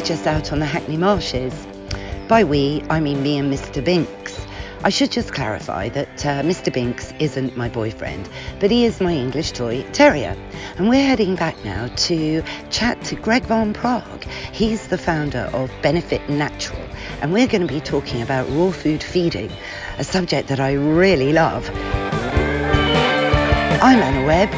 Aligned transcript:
We're 0.00 0.06
just 0.06 0.26
out 0.26 0.50
on 0.50 0.60
the 0.60 0.64
Hackney 0.64 0.96
Marshes. 0.96 1.52
By 2.26 2.42
we, 2.42 2.82
I 2.88 3.00
mean 3.00 3.22
me 3.22 3.36
and 3.36 3.52
Mr. 3.52 3.84
Binks. 3.84 4.46
I 4.82 4.88
should 4.88 5.12
just 5.12 5.34
clarify 5.34 5.90
that 5.90 6.24
uh, 6.24 6.40
Mr. 6.40 6.72
Binks 6.72 7.12
isn't 7.18 7.54
my 7.54 7.68
boyfriend, 7.68 8.26
but 8.60 8.70
he 8.70 8.86
is 8.86 8.98
my 8.98 9.12
English 9.12 9.52
toy 9.52 9.82
terrier. 9.92 10.34
And 10.78 10.88
we're 10.88 11.06
heading 11.06 11.36
back 11.36 11.62
now 11.66 11.88
to 11.88 12.42
chat 12.70 13.04
to 13.04 13.14
Greg 13.14 13.42
Van 13.42 13.74
Praagh. 13.74 14.24
He's 14.24 14.88
the 14.88 14.96
founder 14.96 15.50
of 15.52 15.70
Benyfit 15.82 16.30
Natural, 16.30 16.80
and 17.20 17.30
we're 17.30 17.46
going 17.46 17.66
to 17.66 17.72
be 17.72 17.80
talking 17.80 18.22
about 18.22 18.48
raw 18.48 18.70
food 18.70 19.02
feeding, 19.02 19.52
a 19.98 20.04
subject 20.04 20.48
that 20.48 20.60
I 20.60 20.72
really 20.72 21.34
love. 21.34 21.68
I'm 23.82 23.98
Anna 23.98 24.26
Webb. 24.26 24.50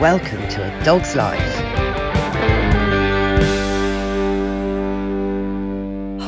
Welcome 0.00 0.48
to 0.48 0.64
A 0.64 0.84
Dog's 0.84 1.14
Life. 1.14 1.69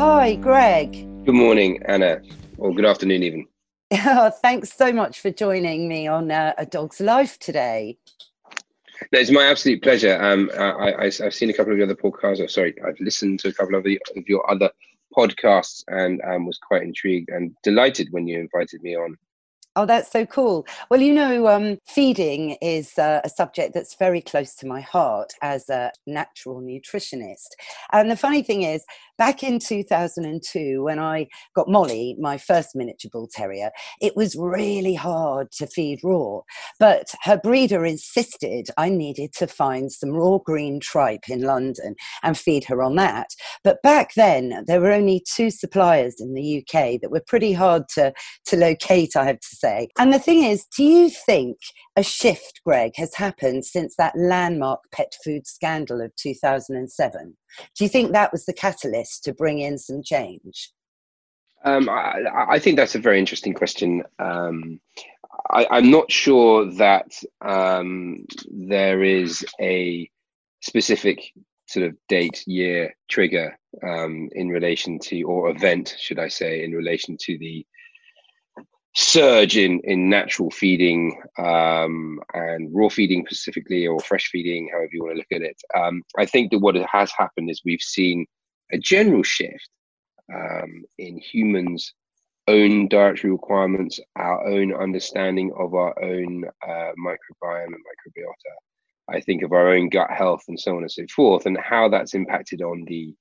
Hi, 0.04 0.34
Greg. 0.34 0.90
Good 1.24 1.36
morning, 1.36 1.80
Anna, 1.84 2.20
or 2.58 2.74
good 2.74 2.84
afternoon, 2.84 3.22
even. 3.22 3.46
Oh, 4.04 4.30
thanks 4.30 4.72
so 4.72 4.92
much 4.92 5.20
for 5.20 5.30
joining 5.30 5.86
me 5.88 6.08
on 6.08 6.32
uh, 6.32 6.54
A 6.58 6.66
Dog's 6.66 7.00
Life 7.00 7.38
today. 7.38 7.98
No, 9.12 9.20
it's 9.20 9.30
my 9.30 9.44
absolute 9.44 9.80
pleasure. 9.80 10.20
Um, 10.20 10.50
I, 10.58 10.92
I, 10.94 11.04
have 11.04 11.32
seen 11.32 11.50
a 11.50 11.52
couple 11.52 11.72
of 11.72 11.78
your 11.78 11.86
other 11.86 11.94
podcasts. 11.94 12.40
Or 12.40 12.48
sorry, 12.48 12.74
I've 12.84 12.98
listened 12.98 13.38
to 13.40 13.48
a 13.48 13.52
couple 13.52 13.76
of, 13.76 13.84
the, 13.84 14.02
of 14.16 14.28
your 14.28 14.50
other 14.50 14.70
podcasts 15.16 15.84
and 15.86 16.20
um, 16.22 16.46
was 16.46 16.58
quite 16.58 16.82
intrigued 16.82 17.28
and 17.28 17.54
delighted 17.62 18.08
when 18.10 18.26
you 18.26 18.40
invited 18.40 18.82
me 18.82 18.96
on. 18.96 19.16
Oh, 19.74 19.86
that's 19.86 20.10
so 20.10 20.26
cool. 20.26 20.66
Well, 20.90 21.00
you 21.00 21.14
know, 21.14 21.48
um, 21.48 21.78
feeding 21.86 22.58
is 22.60 22.98
uh, 22.98 23.22
a 23.24 23.28
subject 23.30 23.72
that's 23.72 23.94
very 23.94 24.20
close 24.20 24.54
to 24.56 24.66
my 24.66 24.82
heart 24.82 25.32
as 25.40 25.70
a 25.70 25.92
natural 26.06 26.60
nutritionist. 26.60 27.52
And 27.90 28.10
the 28.10 28.16
funny 28.16 28.42
thing 28.42 28.62
is, 28.62 28.84
back 29.22 29.44
in 29.44 29.60
2002, 29.60 30.82
when 30.82 30.98
I 30.98 31.28
got 31.54 31.68
Molly, 31.68 32.16
my 32.18 32.36
first 32.36 32.70
miniature 32.74 33.08
bull 33.12 33.28
terrier, 33.32 33.70
it 34.00 34.16
was 34.16 34.34
really 34.34 34.94
hard 34.96 35.52
to 35.52 35.68
feed 35.68 36.00
raw. 36.02 36.40
But 36.80 37.06
her 37.22 37.36
breeder 37.36 37.84
insisted 37.84 38.66
I 38.76 38.88
needed 38.88 39.32
to 39.34 39.46
find 39.46 39.92
some 39.92 40.10
raw 40.10 40.38
green 40.38 40.80
tripe 40.80 41.28
in 41.28 41.42
London 41.42 41.94
and 42.24 42.36
feed 42.36 42.64
her 42.64 42.82
on 42.82 42.96
that. 42.96 43.28
But 43.62 43.80
back 43.84 44.14
then, 44.14 44.64
there 44.66 44.80
were 44.80 44.90
only 44.90 45.22
two 45.24 45.50
suppliers 45.50 46.16
in 46.18 46.34
the 46.34 46.58
UK 46.58 47.00
that 47.00 47.12
were 47.12 47.22
pretty 47.24 47.52
hard 47.52 47.84
to, 47.94 48.12
to 48.46 48.56
locate, 48.56 49.14
I 49.14 49.26
have 49.26 49.38
to 49.38 49.56
say. 49.56 49.86
And 50.00 50.12
the 50.12 50.18
thing 50.18 50.42
is, 50.42 50.66
do 50.76 50.82
you 50.82 51.10
think 51.10 51.58
a 51.94 52.02
shift, 52.02 52.60
Greg, 52.66 52.94
has 52.96 53.14
happened 53.14 53.66
since 53.66 53.94
that 53.98 54.14
landmark 54.16 54.80
pet 54.90 55.12
food 55.24 55.46
scandal 55.46 56.00
of 56.00 56.10
2007? 56.16 57.36
Do 57.76 57.84
you 57.84 57.88
think 57.88 58.12
that 58.12 58.32
was 58.32 58.44
the 58.44 58.52
catalyst 58.52 59.24
to 59.24 59.34
bring 59.34 59.58
in 59.58 59.78
some 59.78 60.02
change? 60.02 60.70
Um, 61.64 61.88
I, 61.88 62.46
I, 62.50 62.58
think 62.58 62.76
that's 62.76 62.96
a 62.96 63.00
very 63.00 63.20
interesting 63.20 63.54
question. 63.54 64.02
Um, 64.18 64.80
I, 65.50 65.78
am 65.78 65.90
not 65.90 66.10
sure 66.10 66.70
that 66.72 67.12
um, 67.40 68.26
there 68.50 69.04
is 69.04 69.44
a 69.60 70.10
specific 70.60 71.32
sort 71.66 71.86
of 71.86 71.96
date, 72.08 72.42
year, 72.46 72.94
trigger 73.08 73.56
um, 73.82 74.28
in 74.32 74.48
relation 74.48 74.98
to, 74.98 75.22
or 75.22 75.50
event, 75.50 75.94
should 75.98 76.18
I 76.18 76.28
say, 76.28 76.64
in 76.64 76.72
relation 76.72 77.16
to 77.20 77.38
the 77.38 77.64
surge 78.94 79.56
in 79.56 79.80
in 79.84 80.10
natural 80.10 80.50
feeding 80.50 81.20
um, 81.38 82.20
and 82.34 82.68
raw 82.74 82.88
feeding 82.88 83.24
specifically 83.26 83.86
or 83.86 83.98
fresh 84.00 84.28
feeding 84.30 84.68
however 84.70 84.90
you 84.92 85.02
want 85.02 85.14
to 85.14 85.18
look 85.18 85.32
at 85.32 85.42
it. 85.42 85.56
Um, 85.74 86.02
i 86.18 86.26
think 86.26 86.50
that 86.50 86.58
what 86.58 86.76
has 86.76 87.10
happened 87.16 87.50
is 87.50 87.62
we've 87.64 87.80
seen 87.80 88.26
a 88.72 88.78
general 88.78 89.22
shift 89.22 89.68
um, 90.32 90.84
in 90.98 91.18
humans 91.18 91.94
own 92.48 92.88
dietary 92.88 93.32
requirements 93.32 94.00
our 94.16 94.46
own 94.46 94.74
understanding 94.74 95.52
of 95.58 95.74
our 95.74 95.94
own 96.02 96.44
uh, 96.66 96.92
microbiome 96.98 97.66
and 97.66 97.76
microbiota. 97.76 98.54
I 99.08 99.20
think 99.20 99.42
of 99.42 99.52
our 99.52 99.72
own 99.72 99.88
gut 99.88 100.10
health 100.10 100.42
and 100.48 100.58
so 100.58 100.76
on 100.76 100.82
and 100.82 100.90
so 100.90 101.04
forth 101.14 101.46
and 101.46 101.56
how 101.58 101.88
that's 101.88 102.14
impacted 102.14 102.62
on 102.62 102.84
the 102.86 103.14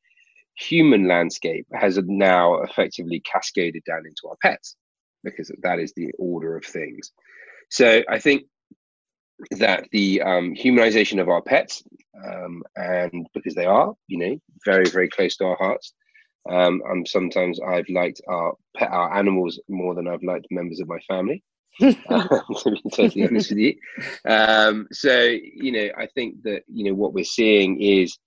human 0.55 1.07
landscape 1.07 1.65
has 1.73 1.99
now 2.05 2.61
effectively 2.61 3.21
cascaded 3.21 3.83
down 3.85 4.03
into 4.05 4.27
our 4.27 4.35
pets 4.41 4.75
because 5.23 5.51
that 5.61 5.79
is 5.79 5.93
the 5.95 6.11
order 6.17 6.55
of 6.55 6.65
things. 6.65 7.11
So 7.69 8.03
I 8.09 8.19
think 8.19 8.43
that 9.51 9.87
the 9.91 10.21
um, 10.21 10.53
humanization 10.53 11.19
of 11.19 11.29
our 11.29 11.41
pets, 11.41 11.83
um, 12.25 12.63
and 12.75 13.27
because 13.33 13.55
they 13.55 13.65
are, 13.65 13.93
you 14.07 14.17
know, 14.17 14.37
very 14.65 14.85
very 14.85 15.09
close 15.09 15.35
to 15.37 15.45
our 15.45 15.57
hearts. 15.57 15.93
Um, 16.49 16.81
and 16.89 17.07
sometimes 17.07 17.59
I've 17.59 17.87
liked 17.89 18.21
our 18.27 18.53
pet, 18.75 18.89
our 18.89 19.15
animals 19.15 19.59
more 19.69 19.93
than 19.93 20.07
I've 20.07 20.23
liked 20.23 20.47
members 20.49 20.79
of 20.79 20.87
my 20.87 20.99
family. 21.07 21.43
um, 21.81 21.93
to 22.63 22.71
be 22.71 22.81
totally 22.93 23.27
honest 23.27 23.51
with 23.51 23.59
you. 23.59 23.75
Um, 24.25 24.87
so 24.91 25.35
you 25.39 25.71
know, 25.71 25.89
I 25.97 26.07
think 26.07 26.43
that 26.43 26.63
you 26.67 26.85
know 26.85 26.95
what 26.95 27.13
we're 27.13 27.23
seeing 27.23 27.79
is 27.81 28.17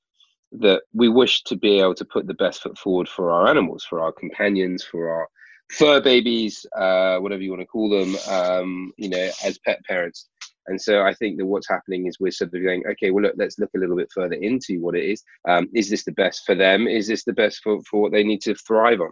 that 0.52 0.82
we 0.92 1.08
wish 1.08 1.42
to 1.44 1.56
be 1.56 1.80
able 1.80 1.94
to 1.96 2.04
put 2.04 2.26
the 2.26 2.34
best 2.34 2.62
foot 2.62 2.78
forward 2.78 3.08
for 3.08 3.32
our 3.32 3.48
animals, 3.48 3.84
for 3.84 4.00
our 4.00 4.12
companions, 4.12 4.84
for 4.84 5.10
our 5.10 5.28
fur 5.74 6.00
babies, 6.00 6.64
uh, 6.76 7.18
whatever 7.18 7.42
you 7.42 7.50
want 7.50 7.62
to 7.62 7.66
call 7.66 7.88
them, 7.88 8.16
um, 8.28 8.92
you 8.96 9.08
know, 9.08 9.30
as 9.44 9.58
pet 9.58 9.84
parents. 9.84 10.28
And 10.66 10.80
so 10.80 11.02
I 11.02 11.12
think 11.14 11.36
that 11.38 11.46
what's 11.46 11.68
happening 11.68 12.06
is 12.06 12.18
we're 12.18 12.30
sort 12.30 12.54
of 12.54 12.62
going, 12.62 12.84
okay, 12.92 13.10
well, 13.10 13.24
look, 13.24 13.34
let's 13.36 13.58
look 13.58 13.70
a 13.76 13.78
little 13.78 13.96
bit 13.96 14.10
further 14.14 14.34
into 14.34 14.80
what 14.80 14.96
it 14.96 15.04
is. 15.04 15.22
Um, 15.46 15.68
is 15.74 15.90
this 15.90 16.04
the 16.04 16.12
best 16.12 16.46
for 16.46 16.54
them? 16.54 16.86
Is 16.86 17.06
this 17.06 17.24
the 17.24 17.34
best 17.34 17.60
for, 17.62 17.80
for 17.90 18.00
what 18.00 18.12
they 18.12 18.24
need 18.24 18.40
to 18.42 18.54
thrive 18.54 19.00
on? 19.00 19.10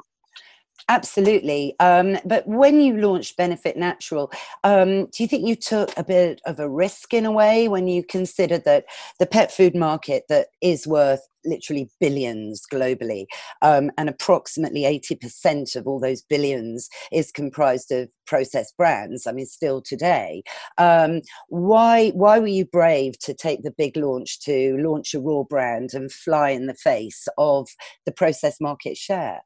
Absolutely. 0.89 1.75
Um, 1.78 2.19
but 2.25 2.47
when 2.47 2.81
you 2.81 2.97
launched 2.97 3.39
Benyfit 3.39 3.77
Natural, 3.77 4.33
um, 4.65 5.06
do 5.06 5.23
you 5.23 5.29
think 5.29 5.47
you 5.47 5.55
took 5.55 5.97
a 5.97 6.05
bit 6.05 6.41
of 6.47 6.59
a 6.59 6.69
risk 6.69 7.15
in 7.15 7.27
a 7.27 7.31
way 7.31 7.69
when 7.69 7.87
you 7.87 8.03
considered 8.03 8.65
that 8.65 8.87
the 9.19 9.27
pet 9.27 9.53
food 9.53 9.77
market 9.77 10.25
that 10.29 10.49
is 10.61 10.87
worth 10.87 11.29
literally 11.44 11.88
billions 12.00 12.62
globally, 12.72 13.26
um, 13.62 13.91
and 13.98 14.08
approximately 14.08 14.82
80% 14.82 15.76
of 15.76 15.86
all 15.86 16.00
those 16.00 16.22
billions 16.22 16.88
is 17.12 17.30
comprised 17.30 17.91
of 17.92 18.08
processed 18.26 18.76
brands. 18.76 19.26
I 19.26 19.32
mean, 19.32 19.47
still 19.47 19.82
today. 19.82 20.42
Um, 20.78 21.22
why, 21.48 22.10
why 22.10 22.38
were 22.38 22.47
you 22.47 22.64
brave 22.64 23.19
to 23.20 23.34
take 23.34 23.62
the 23.62 23.75
big 23.76 23.97
launch 23.97 24.41
to 24.41 24.76
launch 24.78 25.14
a 25.14 25.20
raw 25.20 25.42
brand 25.42 25.94
and 25.94 26.12
fly 26.12 26.50
in 26.50 26.66
the 26.66 26.75
face 26.75 27.26
of 27.38 27.69
the 28.06 28.12
processed 28.12 28.60
market 28.60 28.97
share? 28.97 29.41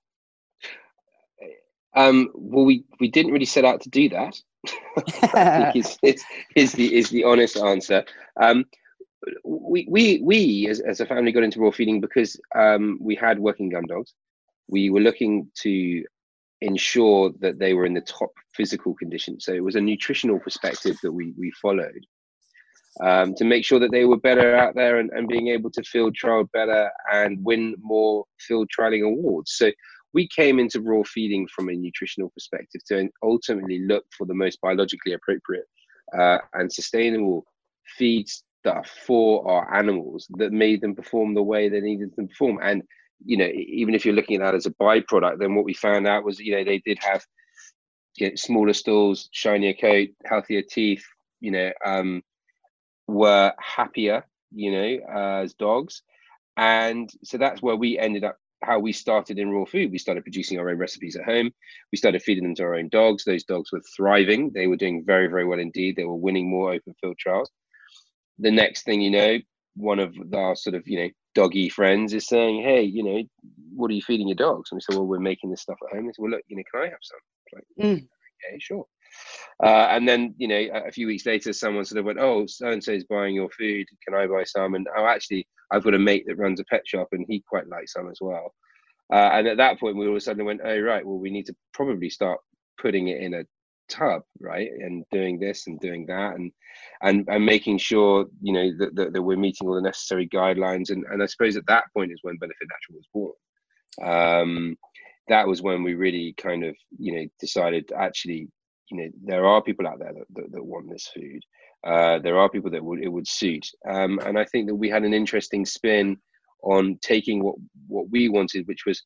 Um, 1.95 2.31
well, 2.35 2.67
we, 2.67 2.85
we 3.01 3.11
didn't 3.11 3.33
really 3.33 3.47
set 3.47 3.65
out 3.65 3.81
to 3.83 3.89
do 3.89 4.09
that. 4.11 4.39
is, 5.75 5.99
is, 6.03 6.25
is, 6.55 6.73
the 6.73 6.95
is 6.95 7.11
the 7.11 7.25
honest 7.25 7.57
answer. 7.57 8.05
Um, 8.41 8.67
we 9.45 9.87
we 9.89 10.21
we 10.23 10.69
as, 10.69 10.81
as 10.81 11.01
a 11.01 11.07
family 11.07 11.33
got 11.33 11.43
into 11.43 11.61
raw 11.61 11.71
feeding 11.71 12.01
because 12.01 12.39
um, 12.55 12.99
we 13.01 13.15
had 13.15 13.39
working 13.39 13.69
gun 13.69 13.85
dogs. 13.89 14.15
We 14.69 14.91
were 14.91 15.01
looking 15.01 15.51
to 15.63 16.05
ensure 16.61 17.33
that 17.41 17.59
they 17.59 17.75
were 17.75 17.87
in 17.87 17.95
the 17.95 18.01
top 18.01 18.33
physical 18.55 18.95
condition. 18.95 19.39
So 19.41 19.53
it 19.53 19.63
was 19.63 19.77
a 19.77 19.81
nutritional 19.81 20.39
perspective 20.39 20.97
that 21.03 21.13
we 21.13 21.35
we 21.39 21.51
followed 21.63 22.05
um, 23.03 23.35
to 23.35 23.45
make 23.45 23.65
sure 23.65 23.79
that 23.79 23.91
they 23.91 24.05
were 24.05 24.17
better 24.17 24.57
out 24.57 24.75
there 24.75 24.99
and, 24.99 25.11
and 25.11 25.29
being 25.29 25.49
able 25.49 25.71
to 25.71 25.83
field 25.83 26.15
trial 26.15 26.45
better 26.53 26.91
and 27.13 27.45
win 27.45 27.75
more 27.81 28.25
field 28.39 28.69
trialing 28.77 29.05
awards. 29.05 29.53
So 29.53 29.71
we 30.15 30.29
came 30.29 30.59
into 30.59 30.81
raw 30.81 31.03
feeding 31.05 31.47
from 31.55 31.69
a 31.69 31.75
nutritional 31.75 32.31
perspective 32.31 32.81
to 32.89 33.09
ultimately 33.23 33.81
look 33.81 34.05
for 34.17 34.27
the 34.27 34.35
most 34.35 34.61
biologically 34.63 35.13
appropriate 35.13 35.67
uh, 36.19 36.39
and 36.55 36.73
sustainable 36.73 37.45
feeds 37.99 38.43
are 38.67 38.85
for 38.85 39.49
our 39.51 39.75
animals 39.75 40.27
that 40.37 40.53
made 40.53 40.81
them 40.81 40.95
perform 40.95 41.35
the 41.35 41.43
way 41.43 41.69
they 41.69 41.81
needed 41.81 42.15
them 42.17 42.27
to 42.27 42.33
perform. 42.33 42.59
And 42.63 42.83
you 43.25 43.37
know, 43.37 43.47
even 43.47 43.95
if 43.95 44.05
you're 44.05 44.15
looking 44.15 44.37
at 44.37 44.45
that 44.45 44.55
as 44.55 44.67
a 44.67 44.71
byproduct, 44.71 45.39
then 45.39 45.55
what 45.55 45.65
we 45.65 45.75
found 45.75 46.07
out 46.07 46.25
was, 46.25 46.39
you 46.39 46.55
know, 46.55 46.65
they 46.65 46.79
did 46.79 46.99
have 47.01 47.25
you 48.17 48.29
know, 48.29 48.35
smaller 48.37 48.73
stools, 48.73 49.29
shinier 49.33 49.75
coat, 49.75 50.09
healthier 50.25 50.63
teeth. 50.63 51.05
You 51.41 51.51
know, 51.51 51.73
um, 51.85 52.23
were 53.07 53.53
happier. 53.59 54.25
You 54.53 54.73
know, 54.73 55.41
as 55.43 55.55
dogs, 55.55 56.03
and 56.57 57.11
so 57.25 57.37
that's 57.37 57.61
where 57.61 57.77
we 57.77 57.99
ended 57.99 58.25
up 58.25 58.39
how 58.63 58.79
we 58.79 58.93
started 58.93 59.39
in 59.39 59.51
raw 59.51 59.65
food. 59.65 59.93
We 59.93 59.99
started 59.99 60.25
producing 60.25 60.59
our 60.59 60.71
own 60.71 60.79
recipes 60.79 61.17
at 61.17 61.25
home. 61.25 61.51
We 61.93 61.99
started 61.99 62.23
feeding 62.23 62.45
them 62.45 62.55
to 62.57 62.63
our 62.65 62.75
own 62.77 62.89
dogs. 62.89 63.25
Those 63.25 63.45
dogs 63.45 63.71
were 63.73 63.83
thriving. 63.97 64.51
They 64.55 64.67
were 64.67 64.77
doing 64.77 65.05
very, 65.05 65.29
very 65.29 65.45
well 65.45 65.59
indeed. 65.59 65.97
They 65.97 66.05
were 66.05 66.17
winning 66.17 66.51
more 66.51 66.73
open 66.73 66.95
field 67.01 67.19
trials. 67.19 67.51
The 68.39 68.51
next 68.51 68.85
thing 68.85 69.01
you 69.01 69.11
know, 69.11 69.39
one 69.77 69.99
of 69.99 70.15
our 70.35 70.57
sort 70.57 70.75
of, 70.75 70.87
you 70.87 71.01
know, 71.01 71.09
doggy 71.35 71.69
friends 71.69 72.15
is 72.15 72.27
saying, 72.27 72.63
Hey, 72.63 72.83
you 72.83 73.03
know, 73.03 73.23
what 73.75 73.91
are 73.91 73.95
you 73.95 74.03
feeding 74.03 74.29
your 74.29 74.37
dogs? 74.37 74.71
And 74.71 74.77
we 74.77 74.81
said, 74.81 74.99
Well, 74.99 75.07
we're 75.07 75.21
making 75.21 75.51
this 75.51 75.63
stuff 75.63 75.79
at 75.83 75.97
home. 75.97 76.07
They 76.07 76.13
said, 76.13 76.23
Well, 76.23 76.31
look, 76.33 76.43
you 76.49 76.57
know, 76.57 76.63
can 76.73 76.83
I 76.83 76.87
have 76.87 76.99
some? 77.03 77.19
Like, 77.55 77.65
mm. 77.81 77.97
okay, 77.97 78.59
sure. 78.61 78.87
Uh, 79.63 79.89
and 79.91 80.07
then, 80.07 80.35
you 80.37 80.49
know, 80.49 80.69
a 80.87 80.93
few 80.93 81.07
weeks 81.07 81.25
later, 81.25 81.53
someone 81.53 81.85
sort 81.85 81.99
of 81.99 82.05
went, 82.05 82.19
"Oh, 82.19 82.45
so 82.47 82.69
and 82.69 82.83
so 82.83 82.93
is 82.93 83.05
buying 83.05 83.35
your 83.35 83.49
food. 83.51 83.87
Can 84.07 84.15
I 84.15 84.27
buy 84.27 84.45
some?" 84.45 84.75
And 84.75 84.87
oh, 84.97 85.07
actually, 85.07 85.47
I've 85.71 85.85
got 85.85 85.95
a 85.95 85.99
mate 85.99 86.25
that 86.27 86.37
runs 86.37 86.61
a 86.61 86.65
pet 86.65 86.87
shop, 86.87 87.09
and 87.13 87.25
he 87.29 87.43
quite 87.49 87.69
likes 87.69 87.95
some 87.95 88.11
as 88.11 88.19
well. 88.21 88.55
Uh, 89.13 89.31
and 89.33 89.47
at 89.47 89.57
that 89.57 89.81
point, 89.81 89.97
we 89.97 90.07
all 90.07 90.13
of 90.13 90.17
a 90.17 90.21
sudden 90.21 90.45
went, 90.45 90.61
"Oh, 90.63 90.79
right. 90.81 91.07
Well, 91.07 91.19
we 91.19 91.31
need 91.31 91.47
to 91.47 91.57
probably 91.73 92.11
start 92.11 92.41
putting 92.79 93.09
it 93.09 93.23
in 93.23 93.35
a 93.35 93.45
tub, 93.89 94.23
right? 94.41 94.69
And 94.79 95.05
doing 95.11 95.39
this 95.39 95.67
and 95.67 95.81
doing 95.81 96.07
that, 96.07 96.37
and 96.37 96.53
and 97.03 97.25
and 97.29 97.45
making 97.45 97.79
sure, 97.79 98.27
you 98.41 98.53
know, 98.53 98.71
that, 98.79 98.95
that, 98.97 99.13
that 99.13 99.23
we're 99.23 99.37
meeting 99.37 99.69
all 99.69 99.75
the 99.75 99.83
necessary 99.83 100.29
guidelines. 100.29 100.91
And 100.91 101.05
and 101.11 101.23
I 101.23 101.27
suppose 101.27 101.57
at 101.57 101.67
that 101.67 101.85
point 101.95 102.13
is 102.13 102.21
when 102.23 102.39
Benyfit 102.39 102.69
Natural 102.71 102.99
was 102.99 103.09
born. 103.15 103.33
Um, 104.03 104.77
that 105.29 105.49
was 105.49 105.63
when 105.63 105.83
we 105.83 105.95
really 105.95 106.35
kind 106.37 106.65
of, 106.65 106.77
you 106.99 107.17
know, 107.17 107.27
decided 107.41 107.91
actually 107.97 108.49
you 108.91 108.99
know 108.99 109.09
there 109.25 109.47
are 109.47 109.63
people 109.63 109.87
out 109.87 109.99
there 109.99 110.13
that, 110.13 110.27
that, 110.35 110.53
that 110.53 110.65
want 110.65 110.89
this 110.91 111.11
food 111.15 111.41
uh, 111.87 112.19
there 112.19 112.39
are 112.39 112.49
people 112.49 112.71
that 112.71 112.85
would 112.85 113.03
it 113.03 113.09
would 113.09 113.27
suit 113.27 113.67
um, 113.89 114.19
and 114.25 114.39
i 114.39 114.45
think 114.45 114.67
that 114.67 114.75
we 114.75 114.89
had 114.89 115.05
an 115.05 115.15
interesting 115.15 115.65
spin 115.65 116.17
on 116.63 116.99
taking 117.03 117.43
what 117.43 117.57
what 117.89 118.09
we 118.11 118.29
wanted 118.29 118.67
which 118.67 118.87
was 118.87 119.03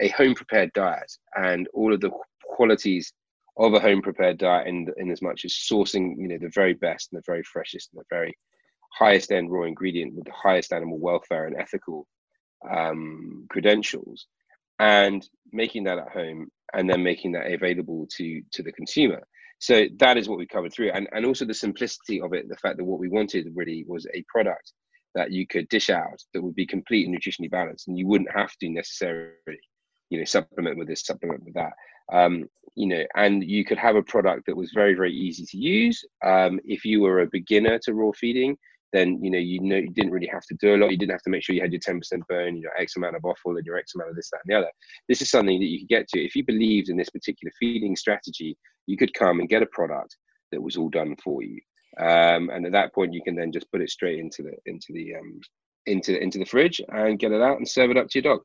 a 0.00 0.08
home 0.08 0.34
prepared 0.34 0.72
diet 0.72 1.10
and 1.36 1.68
all 1.74 1.92
of 1.92 2.00
the 2.00 2.10
qualities 2.44 3.12
of 3.56 3.74
a 3.74 3.80
home 3.80 4.02
prepared 4.02 4.38
diet 4.38 4.66
in, 4.66 4.86
in 4.96 5.10
as 5.10 5.22
much 5.22 5.44
as 5.44 5.52
sourcing 5.52 6.14
you 6.18 6.28
know 6.28 6.38
the 6.40 6.50
very 6.54 6.74
best 6.74 7.12
and 7.12 7.18
the 7.18 7.24
very 7.26 7.42
freshest 7.42 7.90
and 7.92 8.00
the 8.00 8.14
very 8.14 8.34
highest 8.92 9.32
end 9.32 9.50
raw 9.50 9.64
ingredient 9.64 10.14
with 10.14 10.24
the 10.24 10.32
highest 10.32 10.72
animal 10.72 10.98
welfare 10.98 11.46
and 11.46 11.56
ethical 11.58 12.06
um, 12.70 13.46
credentials 13.50 14.26
and 14.78 15.28
making 15.52 15.84
that 15.84 15.98
at 15.98 16.10
home 16.10 16.48
and 16.74 16.88
then 16.88 17.02
making 17.02 17.32
that 17.32 17.50
available 17.50 18.06
to 18.16 18.42
to 18.52 18.62
the 18.62 18.72
consumer. 18.72 19.22
So 19.58 19.86
that 19.98 20.16
is 20.16 20.28
what 20.28 20.38
we 20.38 20.46
covered 20.46 20.72
through. 20.72 20.90
And 20.92 21.08
and 21.12 21.24
also 21.24 21.44
the 21.44 21.54
simplicity 21.54 22.20
of 22.20 22.32
it 22.32 22.48
the 22.48 22.56
fact 22.56 22.76
that 22.78 22.84
what 22.84 23.00
we 23.00 23.08
wanted 23.08 23.46
really 23.54 23.84
was 23.86 24.06
a 24.14 24.24
product 24.28 24.72
that 25.14 25.30
you 25.30 25.46
could 25.46 25.68
dish 25.68 25.90
out 25.90 26.22
that 26.32 26.42
would 26.42 26.54
be 26.54 26.66
complete 26.66 27.06
and 27.06 27.16
nutritionally 27.16 27.50
balanced 27.50 27.86
and 27.86 27.98
you 27.98 28.06
wouldn't 28.06 28.34
have 28.34 28.56
to 28.56 28.68
necessarily 28.70 29.60
you 30.12 30.18
know 30.18 30.24
supplement 30.24 30.78
with 30.78 30.88
this 30.88 31.06
supplement 31.06 31.42
with 31.44 31.54
that 31.54 31.72
um, 32.12 32.44
you 32.74 32.86
know 32.86 33.02
and 33.16 33.42
you 33.42 33.64
could 33.64 33.78
have 33.78 33.96
a 33.96 34.02
product 34.02 34.44
that 34.46 34.56
was 34.56 34.70
very 34.74 34.94
very 34.94 35.12
easy 35.12 35.44
to 35.46 35.56
use 35.56 36.04
um, 36.24 36.60
if 36.64 36.84
you 36.84 37.00
were 37.00 37.20
a 37.20 37.28
beginner 37.32 37.78
to 37.78 37.94
raw 37.94 38.10
feeding 38.12 38.56
then 38.92 39.18
you 39.22 39.30
know 39.30 39.38
you 39.38 39.60
know 39.60 39.76
you 39.76 39.90
didn't 39.90 40.12
really 40.12 40.30
have 40.30 40.44
to 40.44 40.56
do 40.60 40.74
a 40.74 40.76
lot. 40.76 40.90
You 40.90 40.98
didn't 40.98 41.12
have 41.12 41.22
to 41.22 41.30
make 41.30 41.42
sure 41.42 41.54
you 41.54 41.62
had 41.62 41.72
your 41.72 41.80
ten 41.80 41.98
percent 41.98 42.22
burn, 42.28 42.56
your 42.56 42.76
X 42.78 42.96
amount 42.96 43.16
of 43.16 43.24
offal, 43.24 43.56
and 43.56 43.64
your 43.64 43.78
X 43.78 43.94
amount 43.94 44.10
of 44.10 44.16
this, 44.16 44.28
that, 44.30 44.40
and 44.44 44.52
the 44.52 44.58
other. 44.58 44.70
This 45.08 45.22
is 45.22 45.30
something 45.30 45.58
that 45.58 45.66
you 45.66 45.80
could 45.80 45.88
get 45.88 46.08
to 46.08 46.20
if 46.20 46.36
you 46.36 46.44
believed 46.44 46.90
in 46.90 46.96
this 46.96 47.08
particular 47.08 47.50
feeding 47.58 47.96
strategy. 47.96 48.56
You 48.86 48.98
could 48.98 49.14
come 49.14 49.40
and 49.40 49.48
get 49.48 49.62
a 49.62 49.66
product 49.72 50.16
that 50.50 50.62
was 50.62 50.76
all 50.76 50.90
done 50.90 51.16
for 51.24 51.42
you, 51.42 51.58
um, 52.00 52.50
and 52.50 52.66
at 52.66 52.72
that 52.72 52.94
point, 52.94 53.14
you 53.14 53.22
can 53.22 53.34
then 53.34 53.50
just 53.50 53.70
put 53.72 53.80
it 53.80 53.90
straight 53.90 54.18
into 54.18 54.42
the 54.42 54.52
into 54.66 54.92
the 54.92 55.14
um, 55.14 55.40
into 55.86 56.22
into 56.22 56.38
the 56.38 56.44
fridge 56.44 56.80
and 56.88 57.18
get 57.18 57.32
it 57.32 57.40
out 57.40 57.56
and 57.56 57.68
serve 57.68 57.90
it 57.90 57.96
up 57.96 58.08
to 58.08 58.20
your 58.20 58.34
dog. 58.34 58.42